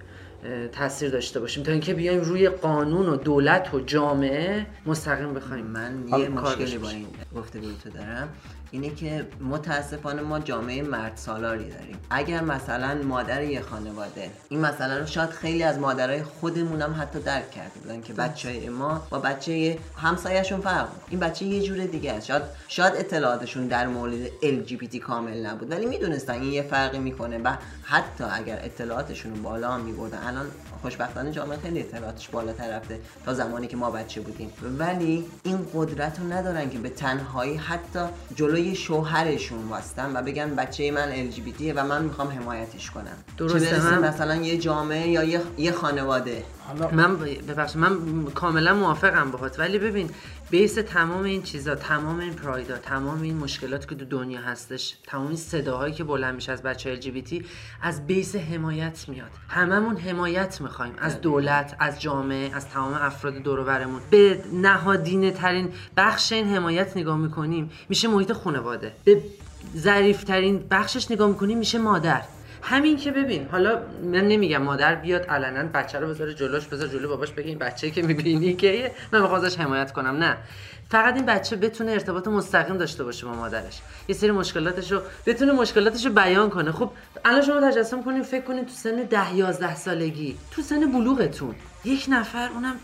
[0.73, 1.63] تاثیر داشته باشیم.
[1.63, 5.67] تا اینکه بیایم روی قانون و دولت و جامعه مستقیم بخوایم.
[5.67, 8.29] من یه مشکلی با این گفته تو دارم.
[8.71, 11.99] اینه که متاسفانه ما جامعه مرد سالاری داریم.
[12.11, 17.21] اگر مثلا مادر یه خانواده این مسئله رو شاید خیلی از مادرای خودمون هم حتی
[17.21, 22.13] درک کرده بودن که بچه ما با بچه همسایهشون فرق این بچه یه جور دیگه
[22.13, 22.27] است.
[22.27, 27.39] شاید شاید اطلاعاتشون در مورد LGBT کامل نبود ولی می‌دونستن این یه فرقی می‌کنه.
[27.39, 30.47] و حتی اگر اطلاعاتشون بالا میبردن الان
[30.83, 34.53] خوشبختانه جامعه خیلی اطلاعاتش بالاتر رفته تا زمانی که ما بچه بودیم.
[34.79, 38.01] ولی این قدرت رو ندارن که به تنهایی حتی
[38.35, 43.17] جلوی شوهرشون واستن و بگن بچه من LGBT و من می‌خوام حمایتش کنم.
[43.39, 46.45] درسته مثلا یه جامعه یا یه, خانواده.
[46.93, 49.59] من ببخشید من کاملا موافقم باهات.
[49.59, 50.11] ولی ببین
[50.51, 55.27] بیس تمام این چیزا تمام این پرایدا تمام این مشکلاتی که تو دنیا هستش تمام
[55.27, 57.45] این صداهایی که بلند میشه از بچه LGBT
[57.83, 59.31] از بیس حمایت میاد.
[59.49, 60.93] هممون حمایت می‌خوایم.
[60.99, 61.21] از.
[61.21, 64.01] دولت از جامعه از تمام افراد دور برمون.
[64.11, 68.93] به نهادینه ترین بخش این حمایت نگاه می‌کنیم میشه محیط خانواده.
[69.05, 69.23] به
[69.77, 72.23] ظریف ترین بخشش نگاه می‌کنیم میشه مادر.
[72.63, 77.09] همین که ببین حالا من نمیگم مادر بیاد علنا بچه رو بذاره جلوش بذار جلو
[77.09, 80.17] باباش بگه این بچه که می‌بینی که من می‌خوام حمایت کنم.
[80.17, 80.37] نه.
[80.89, 83.81] فقط این بچه بتونه ارتباط مستقیم داشته باشه با مادرش.
[84.09, 86.73] یه سری مشکلاتش رو بتونه مشکلاتش رو بیان کنه.
[86.73, 86.91] خب
[87.25, 92.07] الان شما تجسم کنین فکر کنین تو سن ده 11 سالگی تو سن بلوغتون یک
[92.09, 92.77] نفر اونم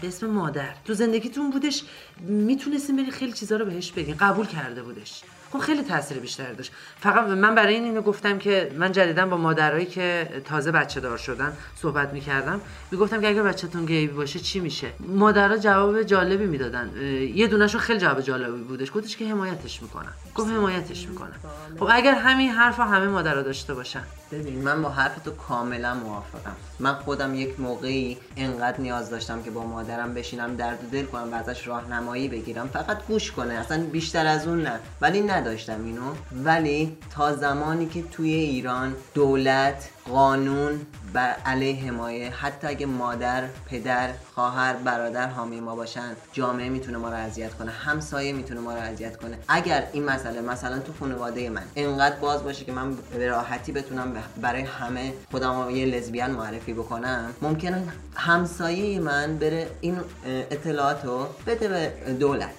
[0.00, 1.82] به اسم مادر تو زندگیتون بودش
[2.20, 5.22] می‌تونستین بری خیلی چیزا رو بهش بگین قبول کرده بودش.
[5.56, 9.36] خب خیلی تاثیر بیشتر داشت فقط من برای این اینو گفتم که من جدیدا با
[9.36, 14.60] مادرایی که تازه بچه دار شدن صحبت می‌کردم می‌گفتم که اگر بچهتون گیبی باشه چی
[14.60, 16.90] میشه؟ مادرها جواب جالبی می‌دادن.
[17.34, 18.92] یه دونهشون خیلی جواب جالبی بودش.
[18.92, 20.12] گفتش که حمایتش می‌کنن.
[20.36, 21.32] گفت حمایتش می‌کنن
[21.80, 24.02] خب اگر همین حرف همه مادرها داشته باشن.
[24.32, 26.56] ببین من با حرف تو کاملا موافقم.
[26.80, 31.32] من خودم یک موقعی انقدر نیاز داشتم که با مادرم بشینم درد و دل کنم
[31.32, 32.68] و ازش راهنمایی بگیرم.
[32.68, 33.54] فقط گوش کنه.
[33.54, 34.80] اصلا بیشتر از اون نه.
[35.00, 36.14] ولی نداشتم اینو.
[36.44, 42.30] ولی تا زمانی که توی ایران دولت قانون بر علیه حمایه.
[42.30, 47.70] حتی اگه مادر پدر خواهر برادر حامی ما باشن جامعه می‌تونه ما رو اذیت کنه.
[47.70, 49.38] همسایه می‌تونه ما رو اذیت کنه.
[49.48, 54.12] اگر این مسئله مثلا تو خانواده من انقدر باز باشه که من به راحتی بتونم
[54.40, 57.82] برای همه خودم یه لزبیان معرفی بکنم ممکنه
[58.14, 62.54] همسایه من بره این اطلاعات رو بده به دولت.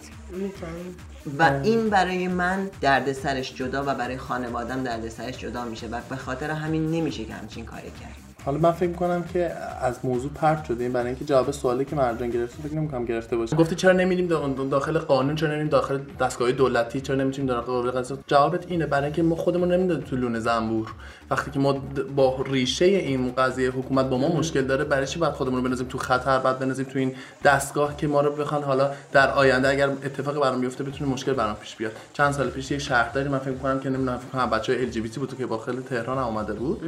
[1.40, 6.52] و این برای من دردسرش جدا و برای خانوادم دردسرش جدا میشه و به خاطر
[6.52, 8.16] همین نمیشه که همچین کاری کرد.
[8.46, 12.30] حالا من فکر می‌کنم که از موضوع پرت شدیم برای اینکه جواب سوالی که مرجان
[12.30, 13.56] گرفته فکر نمی‌کنم گرفته باشه.
[13.56, 14.28] گفتی چرا نمیریم
[14.70, 18.86] داخل قانون؟ چرا نمیریم داخل دستگاه دولتی؟ چرا نمی‌تونیم داخل قوه قضاییه جوابت اینه.
[18.86, 20.94] برای اینکه ما خودمون نمی‌دونیم تو لونه زنبور.
[21.32, 21.74] وقتی که ما
[22.16, 25.88] با ریشه این قضیه حکومت با ما مشکل داره برای چی باید خودمون رو بنازیم
[25.88, 29.90] تو خطر بعد بنازیم تو این دستگاه که ما رو بخوان حالا در آینده اگر
[29.90, 31.92] اتفاقی برام بیفته بتونه مشکل برام پیش بیاد.
[32.14, 35.02] چند سال پیش یک شهرداری من فکر می‌کنم که نمی‌دونم فکر کنم بچه‌های ال جی
[35.02, 36.82] بی تی بود که داخل تهران اومده بود.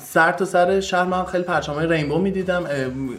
[0.00, 2.64] سر تا سر شهر من خیلی پرچمای رینبو می‌دیدم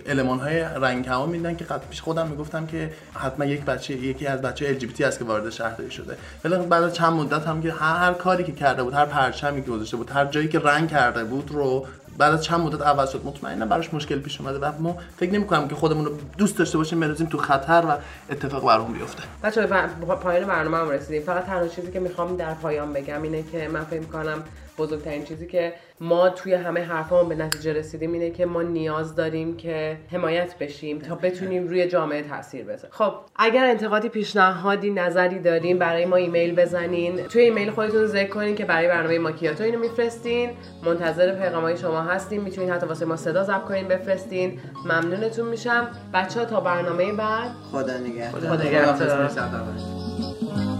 [0.05, 4.41] المان های رنگ کمان که قبل پیش خودم می‌گفتم که حتما یک بچه یکی از
[4.41, 6.17] بچه ال جی بی تی است که وارد شهرداری شده.
[6.43, 9.71] ولی بعد چند مدت هم که هر, هر کاری که کرده بود هر پرچمی که
[9.71, 11.85] گذاشته بود هر جایی که رنگ کرده بود رو
[12.17, 13.21] بعد از چند مدت عوض شد.
[13.25, 16.77] مطمئنا براش مشکل پیش اومده و ما فکر نمی کنم که خودمون رو دوست داشته
[16.77, 17.97] باشیم بنازیم تو خطر و
[18.29, 19.23] اتفاق برامون بیفته.
[19.43, 21.21] بچه‌ها پایان برنامه هم رسیدیم.
[21.21, 24.43] فقط تنها چیزی که می‌خوام در پایان بگم اینه که من فکر کنم
[24.77, 29.57] بزرگترین چیزی که ما توی همه حرفامون به نتیجه رسیدیم اینه که ما نیاز داریم
[29.57, 32.91] که حمایت بشیم تا بتونیم روی جامعه تاثیر بذاریم.
[32.91, 37.23] خب اگر انتقادی پیشنهادی نظری داریم برای ما ایمیل بزنین.
[37.23, 40.49] توی ایمیل خودتون ذکر کنین که برای برنامه ماکیاتو اینو میفرستین.
[40.85, 42.41] منتظر پیغامای شما هستیم.
[42.41, 44.59] می‌تونین حتی واسه ما صدا ضبط کنین بفرستین.
[44.85, 45.87] ممنونتون میشم.
[46.13, 47.51] بچه ها تا برنامه بعد.
[47.71, 48.41] خدا نگهدار.
[48.41, 50.72] خدا نگهدار.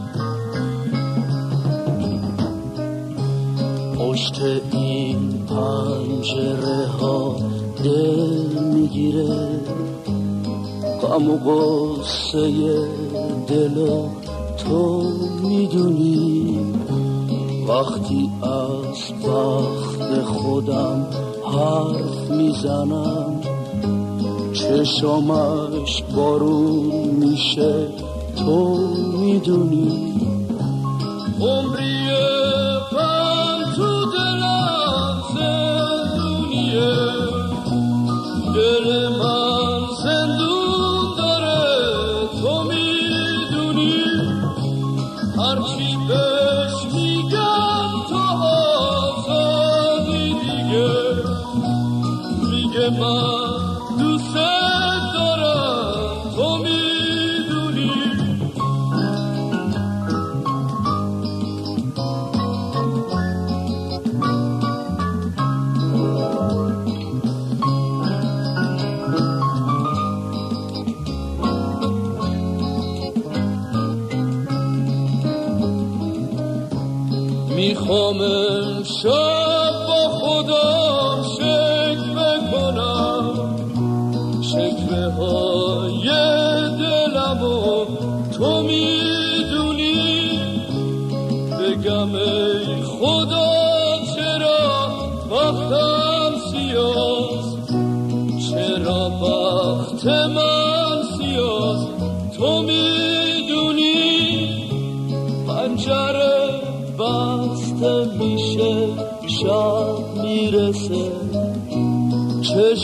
[4.03, 7.35] پشت این پنجره ها
[7.83, 9.49] دل می‌گیره.
[11.01, 12.51] غم و قصه
[13.47, 13.87] دل
[14.57, 15.03] تو
[15.43, 16.59] می‌دونی.
[17.67, 21.07] وقتی از وقت خودم
[21.45, 23.41] حرف می‌زنم
[24.53, 27.87] چشمش بارون میشه
[28.35, 28.77] تو
[29.19, 30.13] می‌دونی.
[38.53, 39.22] Gönlüm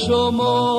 [0.09, 0.78] شما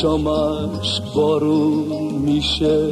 [0.00, 2.89] چشمش بارون میشه.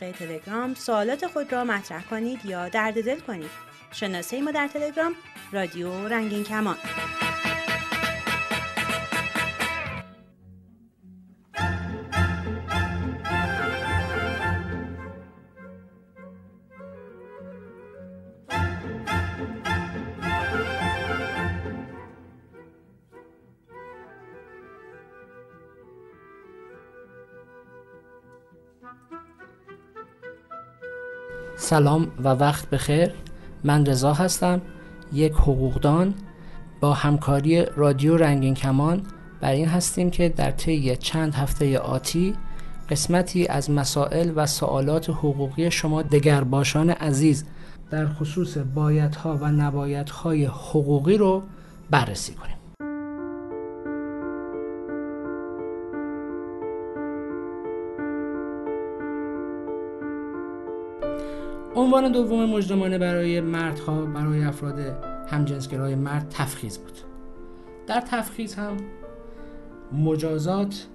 [0.00, 3.50] طریق تلگرام سوالات خود را مطرح کنید یا درد دل کنید.
[3.92, 5.14] شناسه ما در تلگرام
[5.52, 6.76] رادیو رنگین کمان
[31.60, 33.10] سلام و وقت بخیر.
[33.64, 34.60] من رضا هستم
[35.12, 36.14] یک حقوقدان
[36.80, 39.02] با همکاری رادیو رنگین کمان.
[39.40, 42.34] بر این هستیم که در طی چند هفته آتی
[42.90, 47.44] قسمتی از مسائل و سوالات حقوقی شما دگرباشان عزیز
[47.90, 51.42] در خصوص بایدها و نبایدهای حقوقی رو
[51.90, 52.57] بررسی کنیم.
[61.88, 64.78] عنوان دوم مجرمانه برای مردها برای افراد
[65.30, 66.98] همجنسگرای مرد تفخیز بود.
[67.86, 68.76] در تفخیز هم
[69.92, 70.86] مجازات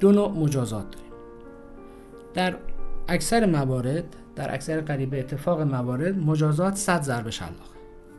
[0.00, 1.12] دو نوع مجازات داریم.
[2.34, 2.56] در
[3.08, 4.04] اکثر موارد
[4.36, 7.70] در اکثر قریب اتفاق موارد مجازات 100 ضرب شلاق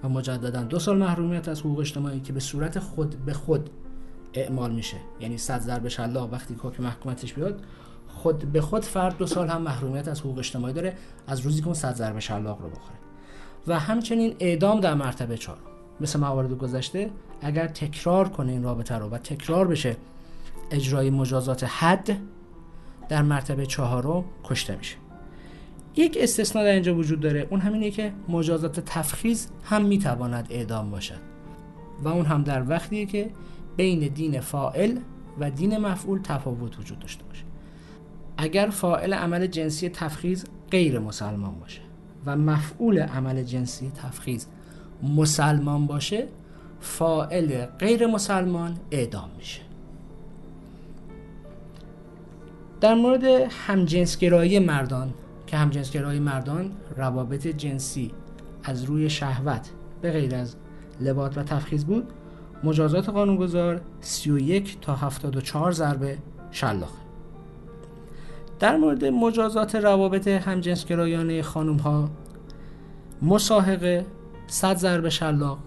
[0.04, 3.70] و مجددا دو سال محرومیت از حقوق اجتماعی که به صورت خود به خود
[4.34, 4.98] اعمال میشه.
[5.20, 7.62] یعنی 100 ضرب شلاق وقتی حکم محکومتش بیاد
[8.10, 10.96] خود به خود فرد دو سال هم محرومیت از حقوق اجتماعی داره
[11.28, 12.98] از روزی که اون 100 ضرب شلاق رو بخوره.
[13.68, 15.62] و همچنین اعدام در مرتبه چهارم.
[16.02, 17.10] مثل موارد گذشته
[17.42, 19.98] اگر تکرار کنه این رابطه رو و تکرار بشه
[20.72, 22.18] اجرای مجازات حد
[23.10, 24.96] در مرتبه چهارم کشته میشه.
[25.96, 31.20] یک استثنا در اینجا وجود داره اون همینه که مجازات تفخیز هم می‌تواند اعدام باشد.
[32.04, 33.30] و اون هم در وقتیه که
[33.78, 34.98] بین دین فائل
[35.40, 37.29] و دین مفعول تفاوت وجود داشته.
[38.42, 41.82] اگر فائل عمل جنسی تفخیز غیر مسلمان باشه
[42.26, 44.48] و مفعول عمل جنسی تفخیز
[45.04, 46.28] مسلمان باشه
[46.82, 49.62] فائل غیر مسلمان اعدام میشه.
[52.82, 53.24] در مورد
[53.68, 55.14] همجنسگرایی مردان
[55.48, 58.12] که همجنسگرایی مردان روابط جنسی
[58.64, 59.70] از روی شهوت
[60.02, 60.56] به غیر از
[61.02, 62.08] لباس و تفخیز بود
[62.64, 66.18] مجازات قانونگذار 31 تا 74 ضربه
[66.52, 67.09] شلاق.
[68.60, 72.10] در مورد مجازات روابط همجنسگرایانه خانم ها
[73.22, 74.06] مساحقه
[74.48, 75.58] 100 ضربه شلاق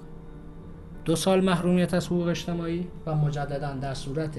[1.05, 4.39] دو سال محرومیت از حقوق اجتماعی و مجددا در صورت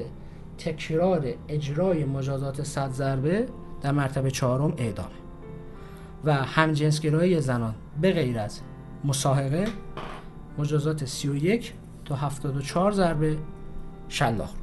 [0.58, 3.46] تکرار اجرای مجازات 100 ضربه
[3.82, 5.10] در مرتبه چهارم اعدامه.
[6.26, 8.60] و همجنسگرایی زنان به غیر از
[9.04, 9.66] مساحقه
[10.58, 11.74] مجازات 31
[12.06, 13.38] تا 74 ضربه
[14.10, 14.62] شلاق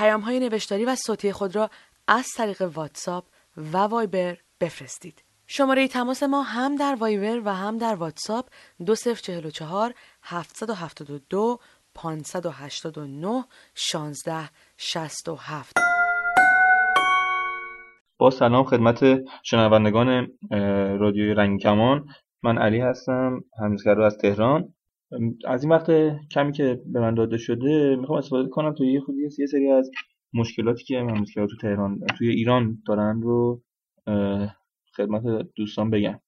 [0.00, 1.70] پیام های نوشتاری و صوتی خود را
[2.08, 3.24] از طریق واتساپ
[3.72, 5.24] و وایبر بفرستید.
[5.46, 8.48] شماره تماس ما هم در وایبر و هم در واتساپ
[8.86, 11.58] 2044 772
[11.94, 15.74] 589 16 67
[18.18, 19.04] با سلام خدمت
[19.42, 20.28] شنوندگان
[21.00, 22.06] رادیوی رنگ کمان
[22.42, 24.74] من علی هستم هنوزگرا از تهران.
[25.46, 25.90] از این وقت
[26.30, 29.90] کمی که به من داده شده می‌خوام استفاده کنم تا یه خودی یه سری از
[30.34, 33.62] مشکلاتی که هنوزگرا تو تهران توی ایران دارن رو
[34.96, 35.22] خدمت
[35.56, 36.20] دوستان بگم.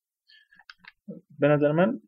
[1.38, 2.00] به نظر من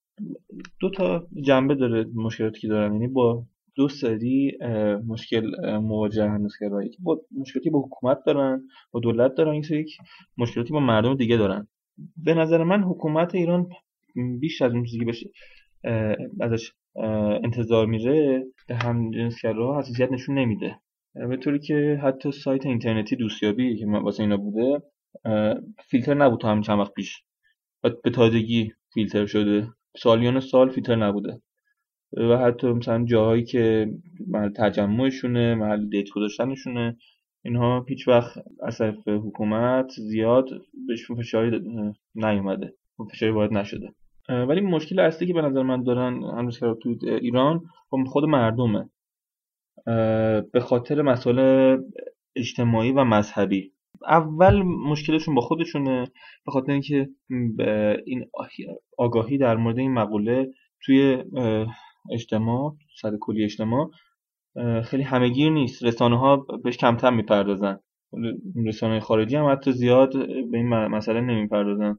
[0.80, 4.58] دو تا جنبه داره مشکلاتی که دارن یعنی با دو سری
[5.06, 9.86] مشکل مواجه هنوزگرایی که با مشکلاتی با حکومت دارن با دولت دارن این سری
[10.38, 11.68] مشکلاتی با مردم دیگه دارن.
[12.16, 13.68] به نظر من حکومت ایران
[14.40, 15.30] بیش از اون چیزی که بشه
[16.40, 16.72] ازش
[17.44, 20.78] انتظار میره به همجنسگراها حساسیت نشون نمیده.
[21.14, 24.82] به طوری که حتی سایت اینترنتی دوستیابی که من- واسه اینا بوده
[25.90, 27.22] فیلتر نبود تا همین چند وقت پیش.
[28.04, 29.68] به تازگی فیلتر شده.
[29.96, 31.40] سالیان سال فیلتر نبوده.
[32.12, 33.88] و حتی مثلا جاهایی که
[34.26, 36.96] محل تجمعشونه محل دیت گذاشتنشونه
[37.44, 40.48] اینها هیچ وقت از طرف حکومت زیاد
[40.88, 41.60] بهشون فشاری
[42.14, 42.74] نیومده.
[43.12, 43.94] فشاری وارد نشده.
[44.28, 48.90] ولی مشکل اصلی که به نظر من دارن که تو ایران با خود مردمه.
[50.52, 51.78] به خاطر مسائل
[52.36, 53.72] اجتماعی و مذهبی.
[54.08, 56.04] اول مشکلشون با خودشونه
[56.46, 57.08] به خاطر اینکه
[58.06, 58.24] این
[58.98, 60.50] آگاهی در مورد این مقوله
[60.84, 61.24] توی
[62.12, 63.90] اجتماع سر کلی اجتماع
[64.84, 65.84] خیلی همهگیر نیست.
[65.84, 67.80] رسانه ها بهش کمتر می‌پردازن.
[68.66, 70.12] رسانه خارجی هم حتی زیاد
[70.50, 71.98] به این مسئله نمی‌پردازن.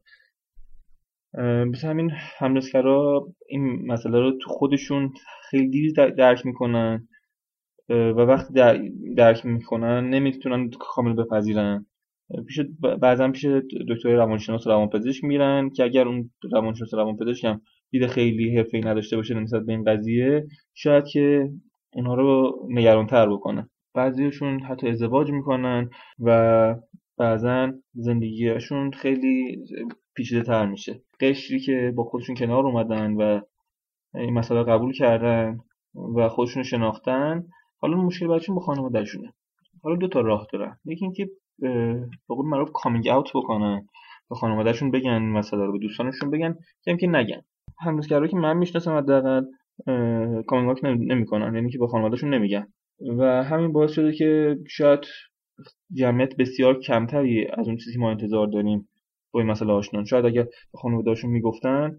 [1.44, 5.14] مثل همین همنسگرا این مسئله رو تو خودشون
[5.50, 7.08] خیلی دیر در- درک می‌کنن.
[7.90, 8.82] و وقتی در-
[9.18, 11.86] درک می‌کنن نمی‌تونن کامل بپذیرن.
[12.48, 12.60] پیش
[13.02, 13.46] بعضا پیش
[13.90, 17.62] دکتر روانشناس و روانپزشک میرن که اگر اون روانشناس و روانپزشک هم
[17.92, 21.50] دید خیلی حرفه‌ای نداشته باشه نسبت به این قضیه شاید که
[21.94, 23.70] اونها رو نگرانتر بکنه.
[23.94, 26.76] بعضیشون حتی ازدواج می‌کنن و
[27.18, 29.58] بعضا زندگیشون خیلی
[30.16, 31.02] پیچیده تر میشه.
[31.20, 33.42] قشری که با خودشون کنار اومدن و
[34.16, 35.60] این مسئله قبول کردن
[36.16, 37.44] و خودشون شناختن
[37.78, 39.34] حالا مشکل بعدشون با خانوادهشونه
[39.84, 40.78] حالا دو تا راه دارن.
[40.86, 43.88] یکی اینکه به قول معروف کامینگ اوت بکنن
[44.30, 47.42] به خانوادهشون بگن مسئله رو به دوستانشون بگن که که نگن.
[47.80, 49.46] همسرایی که من می‌شناسم حداقل
[50.48, 51.56] کامینگ اوت نمی‌کنن.
[51.56, 52.68] یعنی که به خانوادهشون نمیگن.
[53.18, 55.00] و همین باعث شده که شاید
[55.94, 58.90] جمعیت بسیار کمتری از اون چیزی که ما انتظار داریم
[59.36, 60.06] با این مسئله آشنان.
[60.06, 61.98] شاید اگر به خانواده‌هاشون می‌گفتن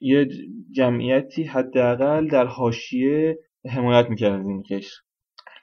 [0.00, 0.28] یه
[0.72, 3.38] جمعیتی حداقل در حاشیه
[3.70, 4.96] حمایت می‌کرد از این قشر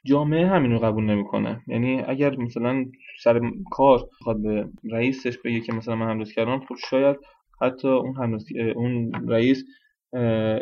[0.06, 1.62] جامعه همین رو قبول نمی‌کنه.
[1.68, 2.86] یعنی اگر مثلا
[3.24, 3.42] سر
[3.72, 7.18] کار بخواد به رئیسش بگه که مثلا من همدوست کردم خب شاید
[7.62, 8.40] حتی اون
[8.76, 9.64] اون رئیس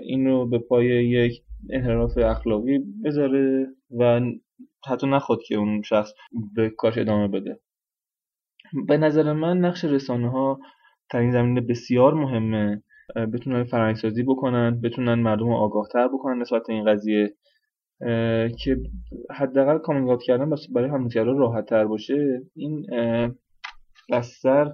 [0.03, 3.67] این رو به پای یک انحراف اخلاقی بذاره
[3.99, 4.21] و
[4.87, 6.11] حتی نخواد که اون شخص
[6.55, 7.59] به کارش ادامه بده.
[8.87, 10.59] به نظر من نقش رسانه ها
[11.13, 12.83] در این زمینه بسیار مهمه.
[13.33, 17.33] بتونن فرهنگسازی بکنن بتونن مردم رو آگاهتر بکنن نسبت این قضیه.
[18.59, 18.77] که
[19.35, 22.85] حداقل کامینگ آوت کردن برای همدیگرها راحت تر باشه این
[24.11, 24.71] بستر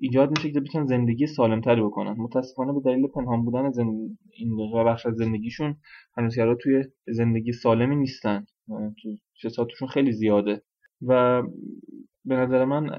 [0.00, 2.14] ایجاد میشه که بتونن زندگی سالمتری بکنن.
[2.18, 3.70] متاسفانه به دلیل پنهان بودن.
[4.32, 5.76] این بخش از زندگیشون
[6.16, 8.44] هنوزگرا توی زندگی سالمی نیستن.
[9.44, 10.62] فسادشون خیلی زیاده.
[11.06, 11.42] و
[12.24, 12.90] به نظر من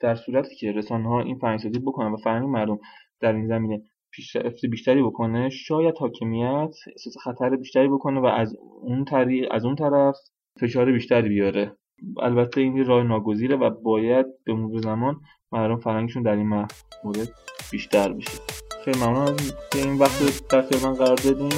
[0.00, 2.78] در صورتی که رسانه ها این فرهنگسازی بکنن و فرهنگ مردم
[3.20, 9.04] در این زمینه پیشرفت بیشتری بکنه شاید حاکمیت احساس خطر بیشتری بکنه و از اون
[9.04, 10.16] طریق از اون طرف
[10.60, 11.76] فشار بیشتری بیاره.
[12.22, 15.20] البته این راه ناگزیره و باید به مرور زمان
[15.52, 16.66] مردم فرهنگشون در این
[17.04, 17.28] مورد
[17.70, 18.38] بیشتر بشه.
[18.84, 21.52] خیلی ممنون از این وقت در من قرار دادین.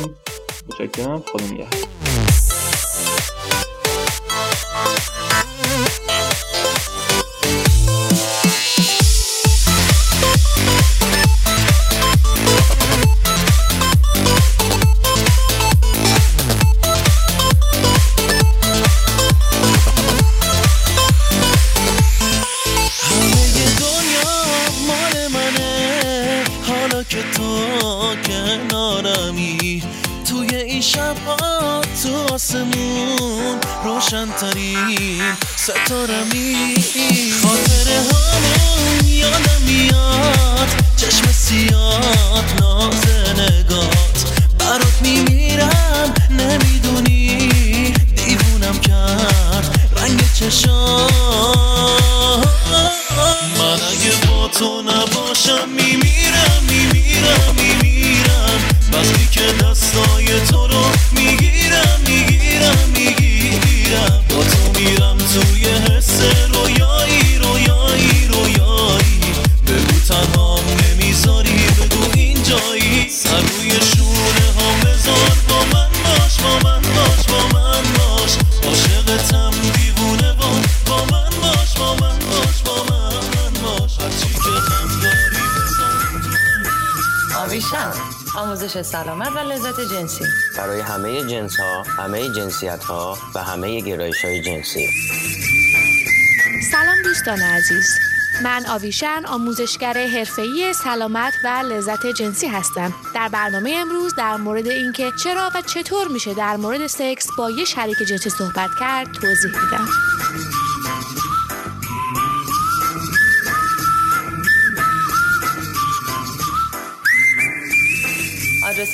[0.68, 1.18] متشکرم.
[1.18, 2.27] خدا نگهدار.
[35.68, 36.74] ستارمی
[37.42, 40.68] خاطر همون یادم میاد.
[40.96, 43.06] چشم سیاد ناز
[43.38, 47.48] نگات برات میمیرم نمی‌دونی.
[48.16, 51.10] دیوونم کرد رنگ چشام.
[53.58, 54.82] من اگه با تو
[88.82, 90.24] سلامت و لذت جنسی.
[90.56, 94.88] برای همه جنس ها، همه جنسیت ها و همه گرایش های جنسی.
[96.70, 97.98] سلام دوستان عزیز.
[98.42, 102.94] من آویشن آموزشگر حرفه‌ای سلامت و لذت جنسی هستم.
[103.14, 107.64] در برنامه امروز در مورد اینکه چرا و چطور میشه در مورد سکس با یه
[107.64, 109.88] شریک جنسی صحبت کرد توضیح میدم.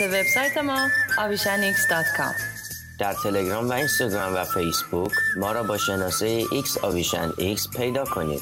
[0.09, 0.89] وبسایت ما
[1.19, 2.35] avishanx.com
[2.99, 8.41] در تلگرام و اینستاگرام و فیسبوک ما را با شناسه X آویشن X پیدا کنید.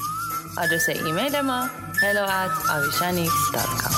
[0.57, 1.67] آدرس ایمیل ما
[2.01, 3.93] hello at avishanx.com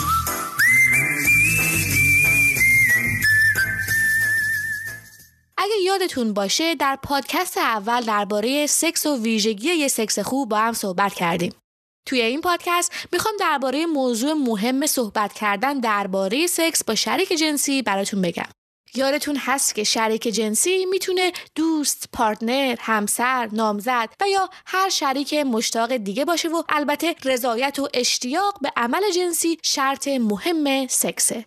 [5.58, 10.74] اگه یادتون باشه در پادکست اول درباره سکس و ویژگی یه سکس خوب با هم
[10.74, 11.54] صحبت کردیم.
[12.06, 18.22] توی این پادکست می‌خوام درباره موضوع مهم صحبت کردن درباره سکس با شریک جنسی براتون
[18.22, 18.50] بگم.
[18.96, 25.98] یادتون هست که شریک جنسی می‌تونه دوست، پارتنر، همسر، نامزد و یا هر شریک مشتاق
[25.98, 31.46] دیگه باشه و البته رضایت و اشتیاق به عمل جنسی شرط مهم سکسه.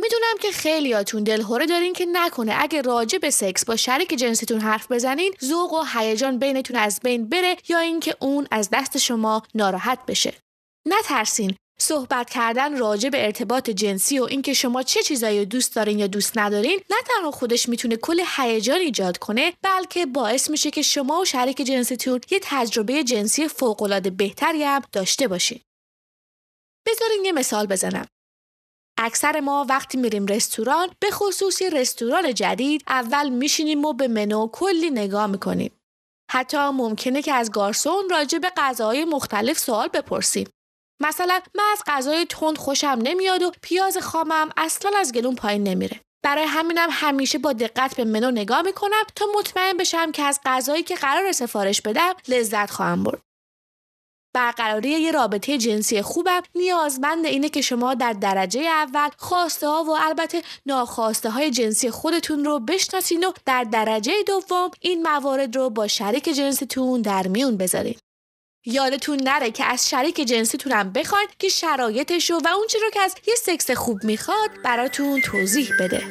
[0.00, 4.92] می‌دونم که خیلیاتون دلهوره دارین که نکنه اگه راجع به سکس با شریک جنسیتون حرف
[4.92, 10.06] بزنین ذوق و هیجان بینتون از بین بره یا اینکه اون از دست شما ناراحت
[10.06, 10.34] بشه.
[10.86, 15.98] نترسین صحبت کردن راجع به ارتباط جنسی و اینکه شما چه چیزایی رو دوست دارین
[15.98, 20.82] یا دوست ندارین نه تنها خودش می‌تونه کل هیجان ایجاد کنه بلکه باعث میشه که
[20.82, 25.60] شما و شریک جنسیتون یه تجربه جنسی فوق‌العاده بهتری هم داشته باشین.
[26.86, 28.06] بذارین یه مثال بزنم.
[29.00, 34.90] اکثر ما وقتی میریم رستوران به خصوص رستوران جدید اول میشینیم و به منو کلی
[34.90, 35.72] نگاه می‌کنیم.
[36.30, 40.48] حتی ممکنه که از گارسون راجع به غذاهای مختلف سوال بپرسیم.
[41.02, 46.00] مثلا من از غذای تند خوشم نمیاد و پیاز خامم اصلا از گلون پایین نمیره.
[46.24, 50.82] برای همینم همیشه با دقت به منو نگاه می‌کنم تا مطمئن بشم که از غذایی
[50.82, 53.22] که قرار سفارش بدم لذت خواهم برد.
[54.38, 59.90] برقراری یه رابطه جنسی خوبم نیازمند اینه که شما در درجه اول خواسته ها و
[59.90, 65.88] البته ناخواسته های جنسی خودتون رو بشناسین و در درجه دوم این موارد رو با
[65.88, 67.96] شریک جنسیتون در میون بذارین.
[68.66, 73.14] یادتون نره که از شریک جنسیتون هم بخواین که شرایطش و اون رو که از
[73.26, 76.02] یه سکس خوب می‌خواد براتون توضیح بده.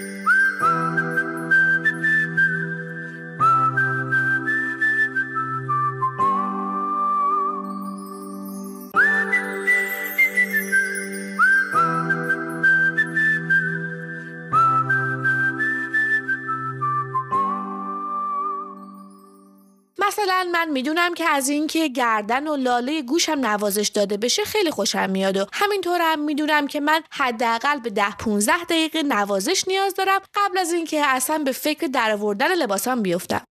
[20.20, 25.10] مثلا من می‌دونم که از اینکه گردن و لاله گوشم نوازش داده بشه خیلی خوشم
[25.10, 30.58] میاد و همینطورم می‌دونم که من حداقل به 10 15 دقیقه نوازش نیاز دارم قبل
[30.58, 33.44] از اینکه اصلا به فکر درآوردن لباسام بیفتم.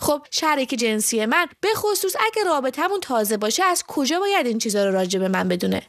[0.00, 4.84] خب شریک جنسی من به خصوص اگه رابطمون تازه باشه از کجا باید این چیزا
[4.84, 5.82] رو راجع به من بدونه؟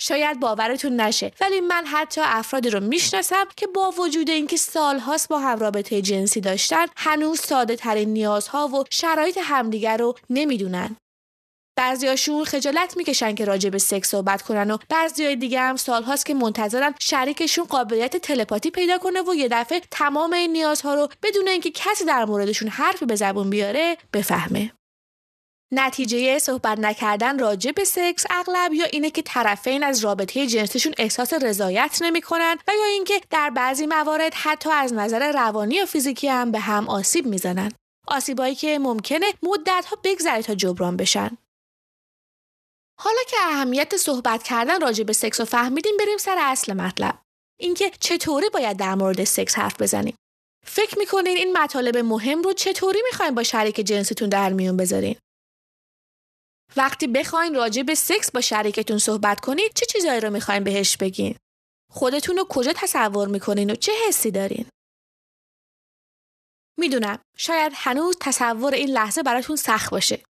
[0.00, 5.38] شاید باورتون نشه ولی من حتی افرادی رو می‌شناسم که با وجود اینکه سالهاست با
[5.38, 10.96] هم رابطه جنسی داشتن هنوز ساده ترین نیازها و شرایط همدیگر رو نمی‌دونن.
[11.78, 16.34] بعضیاشون خجالت می‌کشن که راجع به سکس صحبت کنن و بعضیای دیگه هم سالهاست که
[16.34, 21.70] منتظرن شریکشون قابلیت تلپاتی پیدا کنه و یه دفعه تمام این نیازها رو بدون اینکه
[21.70, 24.72] کسی در موردشون حرفی به زبون بیاره بفهمه.
[25.72, 31.32] نتیجه صحبت نکردن راجع به سکس اغلب یا اینه که طرفین از رابطه جنسیشون احساس
[31.32, 36.50] رضایت نمی‌کنن و یا اینکه در بعضی موارد حتی از نظر روانی و فیزیکی هم
[36.50, 37.72] به هم آسیب می‌زنن.
[38.06, 41.36] آسیبایی که ممکنه مدتها بگذره تا جبران بشن.
[43.00, 47.18] حالا که اهمیت صحبت کردن راجع به سکس رو فهمیدیم بریم سر اصل مطلب.
[47.60, 50.16] اینکه چطوری باید در مورد سکس حرف بزنیم.
[50.66, 55.16] فکر می‌کنین این مطالب مهم رو چطوری می‌خواین با شریک جنستون در میون بذارین؟
[56.76, 61.36] وقتی بخواین راجع به سکس با شریکتون صحبت کنید چه چیزایی رو می‌خواین بهش بگین؟
[61.92, 64.66] خودتون رو کجا تصور می‌کنین و چه حسی دارین؟
[66.78, 70.22] می‌دونم شاید هنوز تصور این لحظه براتون سخت باشه.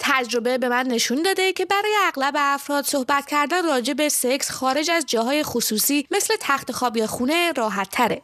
[0.00, 4.90] تجربه به من نشون داده که برای اغلب افراد صحبت کردن راجع به سکس خارج
[4.90, 8.22] از جاهای خصوصی مثل تخت خواب یا خونه راحت تره.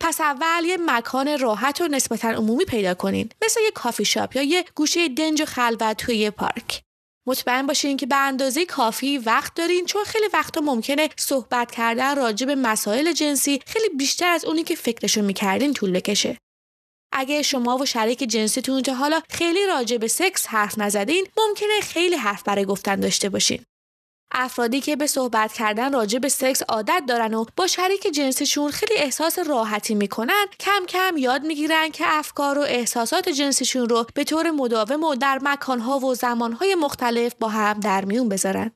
[0.00, 4.42] پس اول یه مکان راحت و نسبتا عمومی پیدا کنین مثل یه کافی شاپ یا
[4.42, 6.82] یه گوشه دنج و خلوت توی یه پارک.
[7.26, 12.46] مطمئن باشین که به اندازه کافی وقت دارین چون خیلی وقتا ممکنه صحبت کردن راجع
[12.46, 16.38] به مسائل جنسی خیلی بیشتر از اونی که فکرشو می‌کردین طول بکشه.
[17.12, 22.16] اگه شما و شریک جنسیتون تا حالا خیلی راجع به سکس حرف نزدین ممکنه خیلی
[22.16, 23.64] حرف برای گفتن داشته باشین.
[24.34, 28.94] افرادی که به صحبت کردن راجع به سکس عادت دارن و با شریک جنسیشون خیلی
[28.96, 34.50] احساس راحتی می‌کنن کم کم یاد می‌گیرن که افکار و احساسات جنسیشون رو به طور
[34.50, 38.70] مداوم و در مکانها و زمانهای مختلف با هم در میون بذارن.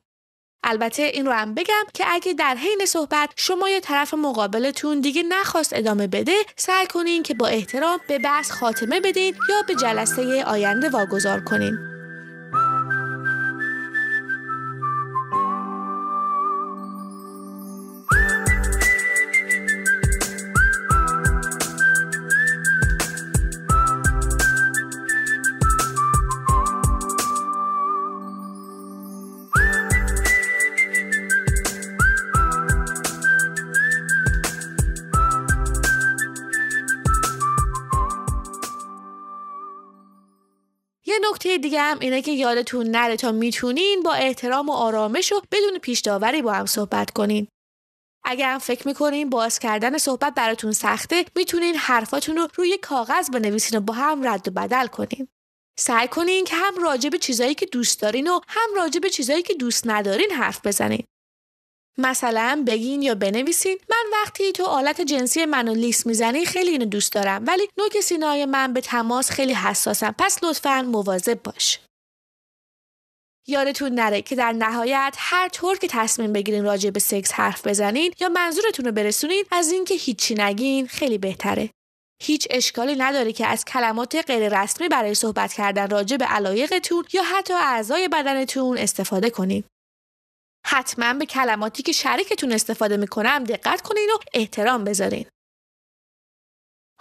[0.63, 5.23] البته این رو هم بگم که اگه در حین صحبت شما یا طرف مقابلتون دیگه
[5.23, 10.43] نخواست ادامه بده سعی کنین که با احترام به بحث خاتمه بدین یا به جلسه
[10.43, 11.98] آینده واگذار کنین
[41.49, 45.77] نکته دیگه هم اینه که یادتون نره تا می‌تونین با احترام و آرامش و بدون
[45.77, 47.47] پیش داوری با هم صحبت کنین.
[48.25, 53.77] اگر هم فکر می‌کنین باز کردن صحبت براتون سخته می‌تونین حرفاتون رو روی کاغذ بنویسین
[53.79, 55.27] و با هم رد و بدل کنین.
[55.79, 59.43] سعی کنین که هم راجع به چیزایی که دوست دارین و هم راجع به چیزایی
[59.43, 61.03] که دوست ندارین حرف بزنین.
[61.97, 67.13] مثلا بگین یا بنویسین من وقتی تو آلت جنسی منو لیست می‌زنی خیلی اینو دوست
[67.13, 70.15] دارم ولی نوک سینای من به تماس خیلی حساسم.
[70.17, 71.79] پس لطفا مواظب باش.
[73.47, 78.13] یادتون نره که در نهایت هر طور که تصمیم بگیرین راجع به سکس حرف بزنین
[78.19, 81.69] یا منظورتون رو برسونین از اینکه هیچی نگین خیلی بهتره.
[82.23, 87.23] هیچ اشکالی نداره که از کلمات غیر رسمی برای صحبت کردن راجع به علایقتون یا
[87.23, 89.63] حتی اعضای بدنتون استفاده کنین.
[90.71, 95.25] حتما به کلماتی که شریکتون استفاده می‌کنم دقت کنین و احترام بذارین.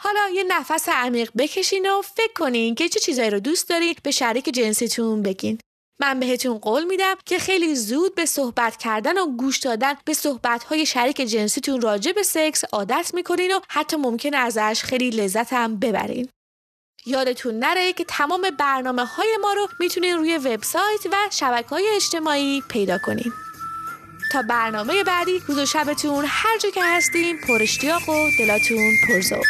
[0.01, 4.11] حالا یه نفس عمیق بکشین و فکر کنین که چه چیزایی رو دوست دارین به
[4.11, 5.59] شریک جنسیتون بگین.
[6.01, 10.87] من بهتون قول میدم که خیلی زود به صحبت کردن و گوش دادن به صحبتهای
[10.87, 16.29] شریک جنسیتون راجع به سکس عادت می‌کنین و حتی ممکن ازش خیلی لذت هم ببرین.
[17.07, 22.63] یادتون نره که تمام برنامه های ما رو می‌تونین روی وبسایت و شبکه های اجتماعی
[22.69, 23.33] پیدا کنین.
[24.33, 29.45] تا برنامه بعدی روز و شبتون هر جا که هستیم پر اشتیاق و دلاتون پرزوق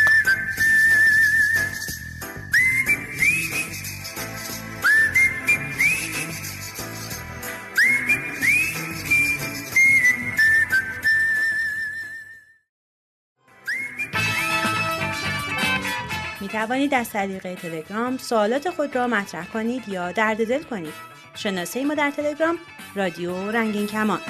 [16.40, 20.94] می توانید از طریق تلگرام سوالات خود را مطرح کنید یا درد دل کنید.
[21.34, 22.58] شناسه ما در تلگرام
[22.94, 24.20] رادیو رنگین کمان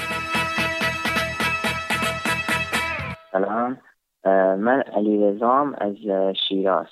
[3.32, 3.80] سلام.
[4.56, 5.96] من علی رزام از
[6.48, 6.86] شیراز.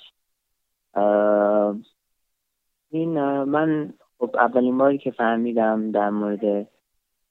[2.89, 6.67] این من خب اولین باری که فهمیدم در مورد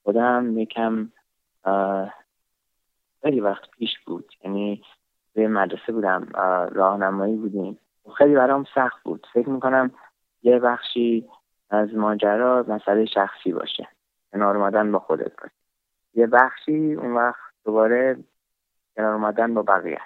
[0.03, 1.09] خودم یکم
[3.21, 4.33] خیلی وقت پیش بود.
[4.43, 4.81] یعنی
[5.33, 7.79] توی مدرسه بودم اه، راهنمایی بودیم.
[8.17, 9.27] خیلی برام سخت بود.
[9.33, 9.91] فکر می‌کنم
[10.43, 11.29] یه بخشی
[11.69, 13.87] از ماجرا مسئله شخصی باشه.
[14.31, 15.53] کنار با خودت باشه.
[16.13, 18.17] یه بخشی اون وقت دوباره
[18.97, 20.01] کنار اومدن با بقیه.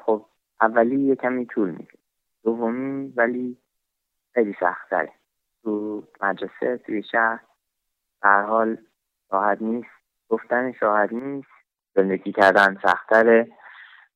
[0.00, 0.24] خب
[0.60, 1.98] اولی یه کمی طول می‌کشه.
[2.44, 3.56] دومی ولی
[4.34, 5.12] خیلی سخت تره
[5.62, 7.40] تو مدرسه توی شهر
[8.22, 8.76] هر حال
[9.30, 9.88] راحت نیست.
[10.28, 11.48] گفتنش راحت نیست.
[11.94, 13.52] زندگی کردن سختره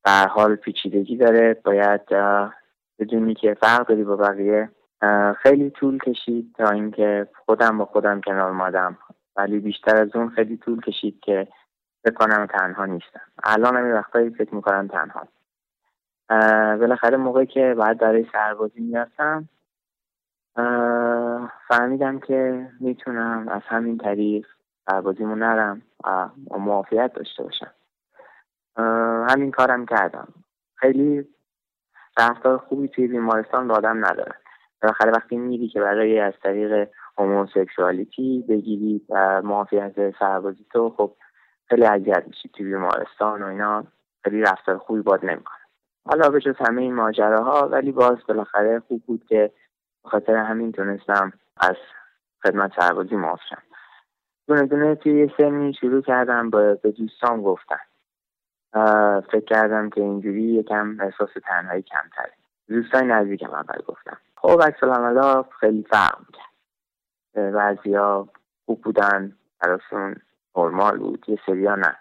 [0.05, 1.53] هر حال پیچیدگی داره.
[1.53, 2.05] باید
[2.99, 4.69] بدونی که فرق داری با بقیه.
[5.37, 8.97] خیلی طول کشید تا اینکه خودم با خودم کنار اومدم.
[9.35, 11.47] ولی بیشتر از اون خیلی طول کشید که
[12.03, 13.21] فکر کنم تنها نیستم.
[13.43, 15.27] الان هم وقتایی فکر می‌کنم تنها.
[16.77, 19.49] بالاخره موقعی که بعد برای سربازی می‌رفتم
[21.67, 24.47] فهمیدم که می‌تونم از همین طریق
[24.89, 25.81] سربازیمو نرم
[26.51, 27.71] و معافیت داشته باشم.
[29.29, 30.27] همین کارم کردم.
[30.75, 31.27] خیلی
[32.17, 34.35] رفتار خوبی توی بیمارستان به آدم نداره.
[34.81, 41.13] بالاخره وقتی میری که برای از طریق هوموسکسوالیتی بگیری و معافیت سربازی تو خب
[41.71, 43.83] خیلی اذیت میشی توی بیمارستان و اینا.
[44.23, 45.57] خیلی رفتار خوبی باد نمی‌کنه.
[46.05, 49.51] حالا به جز همه این ماجراها ولی باز بالاخره خوب بود که
[50.05, 51.75] خاطر همین تونستم از
[52.43, 53.61] خدمت سربازی معاف شم.
[54.47, 57.79] دونه دونه توی یه سنی شروع کردم به دوستان گفتن.
[59.31, 62.33] فکر کردم که اینجوری یکم احساس تنهایی کمتره.
[62.69, 64.79] دوستای نزدیکم اول گفتم خب عکس
[65.59, 67.53] خیلی فرق می‌کرد.
[67.53, 68.27] بعضیا
[68.65, 70.15] خوب بودن براشون
[70.57, 71.25] نرمال بود.
[71.27, 71.95] یه سریا نه.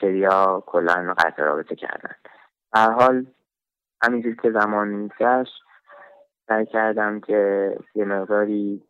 [0.00, 2.14] سریا کلا قطع رابطه کردن.
[2.72, 3.26] به هر حال
[4.02, 5.62] همینجور که زمان میگذشت
[6.48, 8.82] سعی کردم که یه مقداری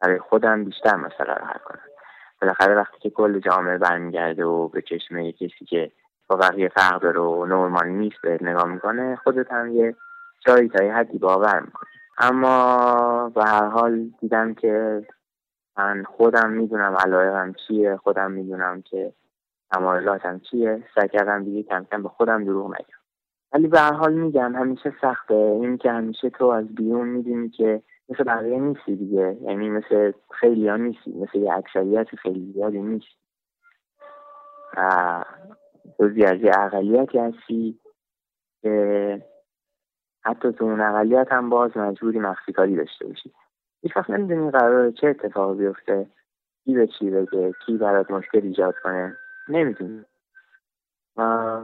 [0.00, 1.80] برای خودم بیشتر مسئله رو حل کنم.
[2.42, 5.92] بالاخره وقتی که کل جامعه برمیگرده و به چشم کسی که
[6.28, 9.96] با بقیه فرق داره و نرمال نیست بهت نگاه می‌کنه خودت هم یه
[10.46, 11.90] جایی تا یه حدی باور می‌کنی.
[12.18, 15.02] اما به هر حال دیدم که
[15.78, 19.12] من خودم می‌دونم علایقم چیه خودم می‌دونم که
[19.72, 20.82] تمایلاتم چیه.
[20.94, 22.98] سعی کردم دیگه کم کم به خودم دروغ نگم.
[23.52, 25.34] ولی به هر حال میگم همیشه سخته.
[25.34, 29.36] این که همیشه تو از بیرون می‌دونی که مثل بقیه نیستی دیگه.
[29.42, 31.12] یعنی مثل خیلی ها نیستی.
[31.12, 33.16] مثل یه اکثریت خیلی زیادی نیستی.
[34.76, 35.24] و
[35.98, 37.78] جزی از یه اقلیتی هستی
[38.62, 39.22] که
[40.24, 43.32] حتی تو اون اقلیت هم باز مجبوری مخفی کاری داشته باشی.
[43.84, 46.06] هیچ وقت نمی‌دونی قرار چه اتفاقی بیفته
[46.64, 49.16] کی به چی بگه کی برات مشکل ایجاد کنه
[49.48, 50.04] نمی‌دونی.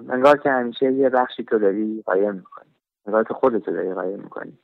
[0.08, 2.70] انگار که همیشه یه بخشی تو داری قایم می‌کنی
[3.06, 4.58] انگار که خودتو داری قایم می‌کنی.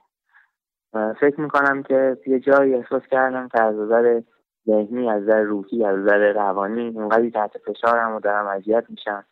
[1.20, 4.20] فکر می‌کنم که یه جایی احساس کردم که از نظر
[4.66, 9.24] ذهنی از نظر روحی از نظر روانی اونقدری تحت فشارم و دارم اذیت میشم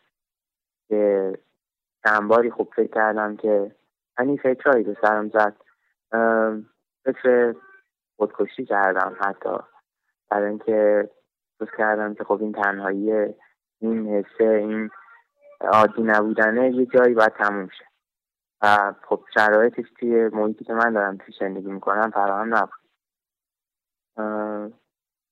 [0.87, 1.33] که
[2.05, 3.71] چند باری خوب فکر کردم که
[4.17, 5.55] همین فکرهایی به سرم زد.
[7.05, 7.55] فکر
[8.17, 9.57] خودکشی کردم حتی.
[10.29, 11.09] برای اینکه
[11.59, 13.11] فکر کردم که خب این تنهایی
[13.79, 14.89] این حسه این
[15.61, 17.85] عادی نبودنه یه جایی باید تموم شه.
[18.61, 22.85] و خب شرایطش توی محیطی که من دارم توی زندگی می‌کنم فراهم نبود.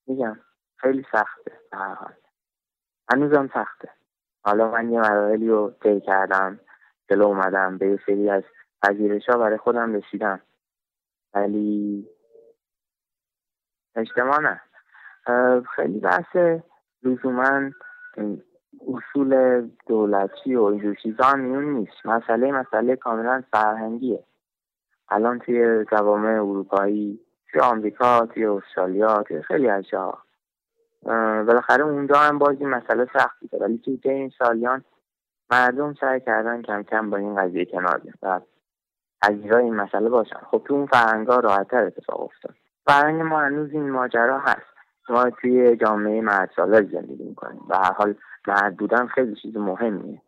[0.08, 0.40] میگم
[0.78, 2.14] خیلی سخته هر حال.
[3.12, 3.90] هنوزم سخته.
[4.46, 6.60] حالا من یه مراحلی رو طی کردم
[7.10, 8.44] جلو اومدم به یه سری از
[8.82, 10.42] پذیرش برای خودم رسیدم.
[11.34, 12.08] ولی
[13.96, 14.62] اجتماع نه.
[15.76, 16.36] خیلی بحث
[17.04, 17.72] لزوما
[18.88, 22.06] اصول دولتی و اینجور چیزا میون نیست.
[22.06, 24.24] مسئله مسئله کاملا فرهنگیه.
[25.10, 27.20] الان توی جوامع اروپایی
[27.52, 30.24] توی آمریکا توی استرالیا توی خیلی از جاها.
[31.06, 34.84] اه، بالاخره اونجا هم باز این مسئله سخت بوده ولی توی این سالیان
[35.52, 38.40] مردم سعی کردن کم کم با این قضیه کنار بیان و
[39.22, 40.40] پذیرای این مسئله باشن.
[40.52, 42.56] خب تو اون فرهنگا راحتتر اتفاق افتاد.
[42.86, 44.74] فرهنگ ما هنوز این ماجرا هست.
[45.10, 47.62] ما توی جامعه مرد سالار زندگی می‌کنیم.
[47.70, 48.16] و هر حال
[48.48, 50.22] مرد بودن خیلی چیز مهمیه.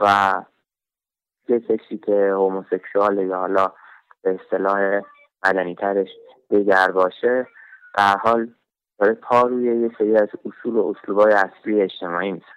[0.00, 0.34] و
[1.48, 3.72] یه کسی که هوموسکسوال یا حالا
[4.22, 5.00] به اصطلاح
[5.46, 6.08] مدنی ترش
[6.48, 7.46] دیگر باشه
[7.94, 8.54] به هر حال
[8.98, 12.52] داره پا روی یه سری از اصول و اسلوبای اصلی اجتماعی می‌ذاره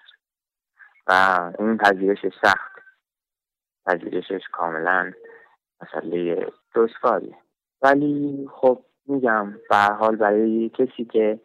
[1.07, 2.76] و این پذیرش سخت.
[3.86, 5.11] پذیرشش کاملا
[5.82, 7.38] مسئله دشواریه
[7.86, 11.39] ولی خب میگم به حال برای کسی که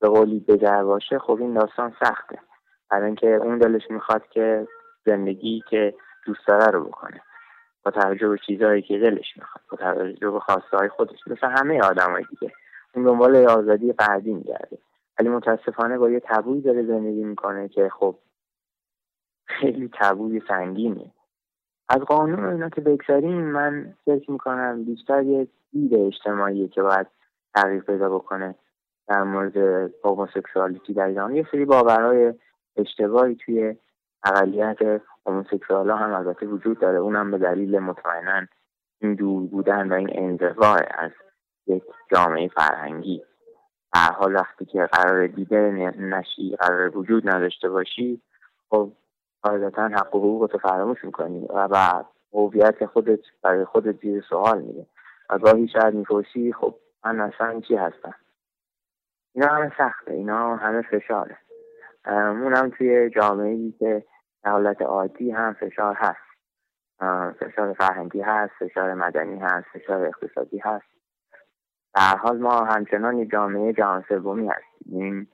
[0.00, 2.38] به قولی بگر باشه خب این داستان سخته.
[2.90, 4.68] برای اینکه اون دلش می‌خواد که
[5.06, 5.94] زندگی که
[6.26, 7.20] دوست داره رو بکنه.
[7.84, 11.18] با توجه به چیزهایی که دلش می‌خواد با توجه به خواسته های خودش.
[11.26, 12.52] مثل همه آدمای دیگه.
[12.94, 14.78] اون دنبال آزادی فردی میگرده.
[15.18, 18.18] ولی متاسفانه با یه تبوی داره زندگی می‌کنه که خب
[19.46, 21.10] خیلی تبوی سنگینه
[21.88, 27.06] از قانون اینا که بگذاریم من فکر می‌کنم بیشتر یه دید اجتماعی که باید
[27.54, 28.54] تغییر پیدا بکنه
[29.08, 29.56] در مورد
[30.04, 31.34] هوموسکسوالیتی در ایران.
[31.34, 32.34] یه سری باورهای
[32.76, 33.76] اشتباهی توی
[34.24, 36.98] اقلیت هوموسکسوال هم البته وجود داره.
[36.98, 38.46] اونم به دلیل مطمئنا
[39.00, 41.10] این دور بودن و این انزوا از
[41.66, 41.82] یک
[42.12, 43.22] جامعه فرهنگی.
[43.94, 48.20] هر حال وقتی که قرار دیده نشی قرار وجود نداشته باشی
[48.70, 48.92] خب
[49.44, 54.86] قاعدتا حق و حقوق تو فراموش می‌کنی و هویت خودت برای خودت زیر سوال میده
[55.30, 56.74] و گاهی شاید می‌پرسی خب
[57.04, 58.14] من اصلا چی هستم؟
[59.34, 61.38] اینا همه سخته اینا همه فشاره.
[62.06, 64.04] اونم توی جامعه ای که
[64.42, 66.24] در حالت عادی هم فشار هست.
[67.40, 70.86] فشار فرهنگی هست فشار مدنی هست فشار اقتصادی هست.
[71.94, 74.68] در حال ما همچنان جامعه جهان سومی هستیم.
[74.86, 75.26] این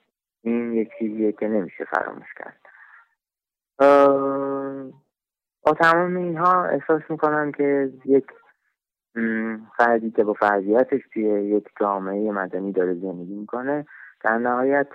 [0.42, 2.60] این یک چیزیه که نمیشه فراموش کرد.
[5.62, 8.26] با تمام اینها احساس می‌کنم که یک
[9.76, 13.86] فردی که با فرضیتش توی یک جامعه مدنی داره زندگی می‌کنه
[14.20, 14.88] در نهایت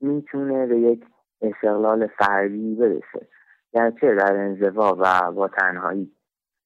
[0.00, 1.04] می‌تونه به یک
[1.40, 3.28] استقلال فردی برسه.
[3.72, 6.12] گرچه در انزوا و با تنهایی.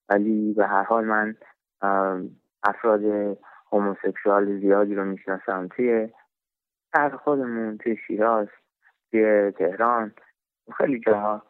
[0.08, 1.36] ولی به هر حال من
[2.62, 3.04] افراد
[3.72, 5.68] هوموسکسوال زیادی رو می‌شناسم.
[5.68, 6.08] توی
[6.96, 8.48] شهر خودمون توی شیراز
[9.10, 10.12] توی تهران.
[10.76, 11.42] خیلی جاها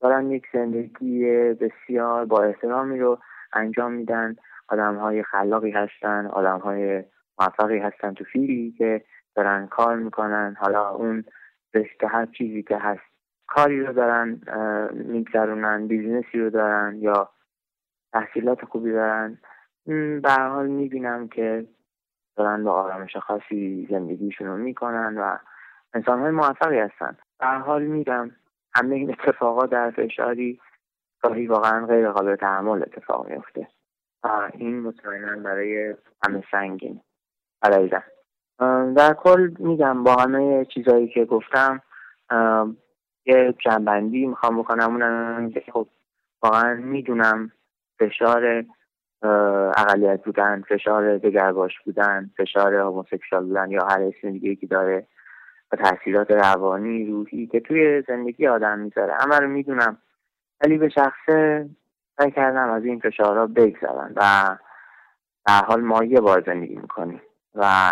[0.00, 3.18] دارن یک زندگی بسیار با احترامی رو
[3.52, 4.36] انجام میدن.
[4.68, 7.04] آدم های خلاقی هستن آدم های
[7.40, 9.04] موفقی هستن تو field ی که
[9.34, 10.56] دارن کار می‌کنن.
[10.58, 11.24] حالا اون
[11.74, 13.02] رشته هر چیزی که هست
[13.46, 14.40] کاری رو دارن
[14.92, 17.30] میگذرونن business ی رو دارن یا
[18.12, 19.38] تحصیلات خوبی دارن.
[20.22, 21.66] به هر حال می‌بینم که
[22.36, 25.38] دارن با آرامش خاصی زندگیشون رو می‌کنن و
[25.94, 27.16] انسان های موفقی هستن.
[27.40, 28.30] به هر حال میگم
[28.74, 30.60] همه این اتفاقات در فشاری
[31.22, 33.68] گاهی واقعا غیر قابل تحمل اتفاق میفته
[34.52, 35.94] این مطمئنا برای
[36.26, 37.00] همه سنگین.
[37.62, 37.90] برای
[38.96, 41.82] در کل میگم با همه چیزهایی که گفتم
[43.26, 44.90] یه جنبندی می‌خوام بکنم.
[44.90, 45.88] اونم که خب
[46.42, 47.52] واقعا می‌دونم
[47.98, 48.64] فشار
[49.76, 55.06] اقلیت بودن فشار دگرباش بودن فشار هوموسکسوال بودن یا هر اسم دیگه که داره.
[55.72, 59.14] و تاثیرات روانی روحی که توی زندگی آدم می‌ذاره.
[59.14, 59.98] همه رو می‌دونم.
[60.64, 61.68] ولی به شخصه
[62.18, 64.56] سعی کردم از این فشارها بگذرم و
[65.46, 67.20] در حال ما یه بار زندگی می‌کنیم
[67.54, 67.90] و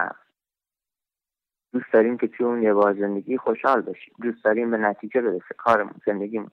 [1.72, 4.14] دوست داریم که توی اون یه بار زندگی خوشحال باشیم.
[4.22, 6.51] دوست داریم به نتیجه برسه کارمون زندگیمون.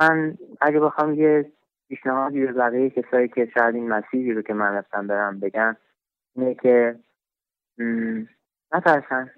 [0.00, 1.52] من اگه بخوام یه
[1.88, 5.76] پیشنهادی به بقیه کسایی که شاید این مسیری رو که من رفتم برم بگم
[6.36, 6.98] اینه که
[8.72, 9.30] نترسن.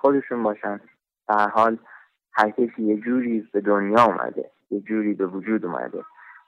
[0.00, 0.80] خودشون باشن.
[1.28, 1.78] در حال
[2.32, 6.04] هر کسی یه جوری به دنیا اومده یه جوری به وجود اومده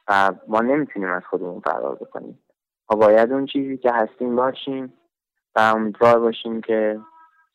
[0.08, 2.38] و ما نمی‌تونیم از خودمون فرار بکنیم.
[2.90, 4.92] ما باید اون چیزی که هستیم باشیم
[5.56, 7.00] و امیدوار باشیم که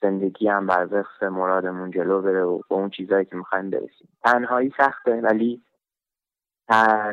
[0.01, 4.09] زندگی هم بر وقت مرادمون جلو بره و به اون چیزهایی که می‌خوایم برسیم.
[4.23, 5.61] تنهایی سخته ولی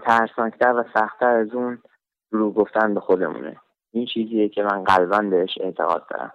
[0.07, 1.79] ترسناکتر و سختتر از اون
[2.31, 3.57] رو گفتن به خودمونه.
[3.91, 6.33] این چیزیه که من قلبا بهش اعتقاد دارم.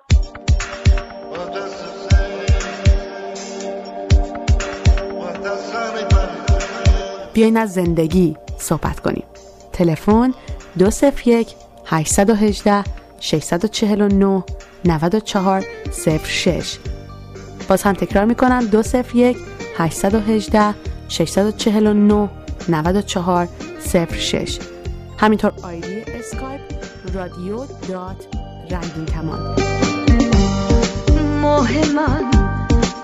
[7.40, 9.24] بیاین از زندگی صحبت کنیم.
[9.74, 10.34] تلفن
[10.80, 12.84] 201 818
[13.20, 14.44] 649
[14.86, 15.66] 94
[16.24, 16.78] 06
[17.70, 19.38] باز هم تکرار می‌کنم 201
[19.78, 20.76] 818
[21.10, 22.30] 649
[22.70, 23.48] 94
[24.20, 24.60] 06
[25.18, 26.62] همینطور آیدی اسکایپ
[27.14, 27.58] رادیو
[27.90, 28.26] dot
[28.72, 29.56] رنگین کمان.
[31.42, 32.32] ماه من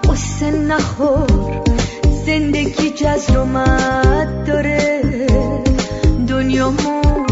[0.09, 1.84] قصه نخور.
[2.25, 5.01] زندگی جزر و مد داره.
[6.27, 7.25] دنیامون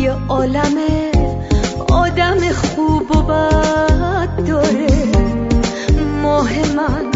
[0.00, 1.12] یه عالمه
[1.88, 4.86] آدم خوب و بد داره.
[6.22, 7.10] ماه من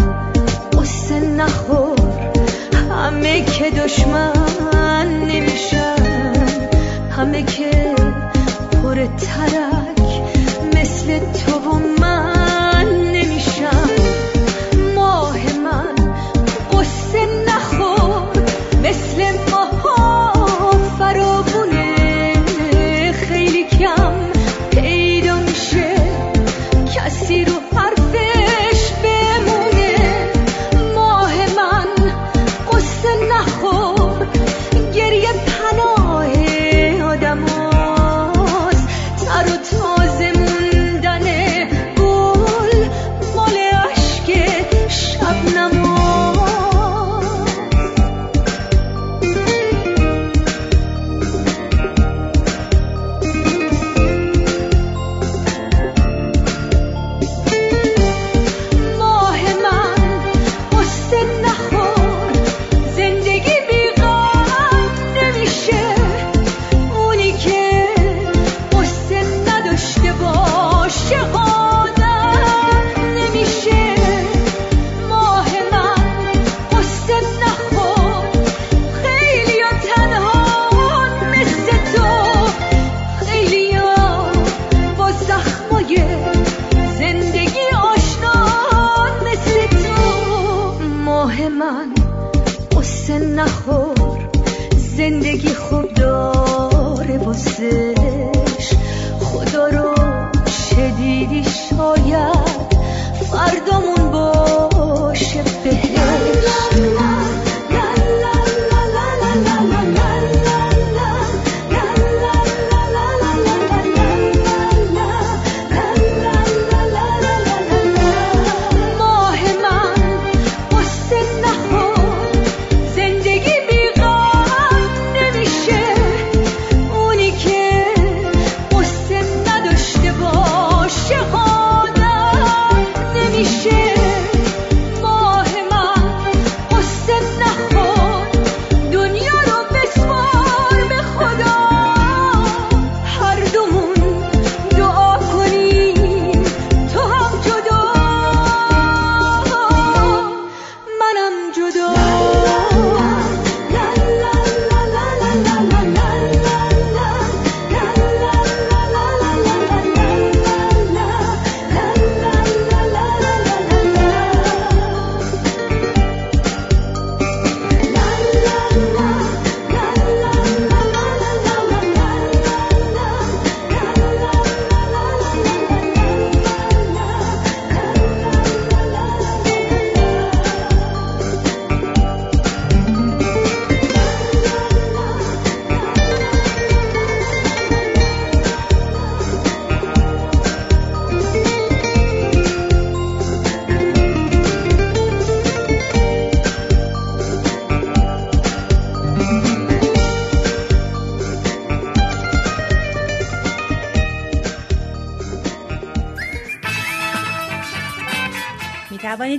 [0.73, 2.31] قصه نخور.
[2.91, 6.35] همه که دشمن نمیشن.
[7.11, 7.95] همه که
[8.83, 9.07] پر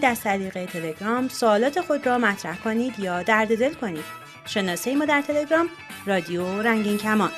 [0.06, 4.04] از طریق تلگرام سوالات خود را مطرح کنید یا درد دل کنید.
[4.46, 5.70] شناسه ما در تلگرام
[6.06, 7.32] رادیو رنگین کمان.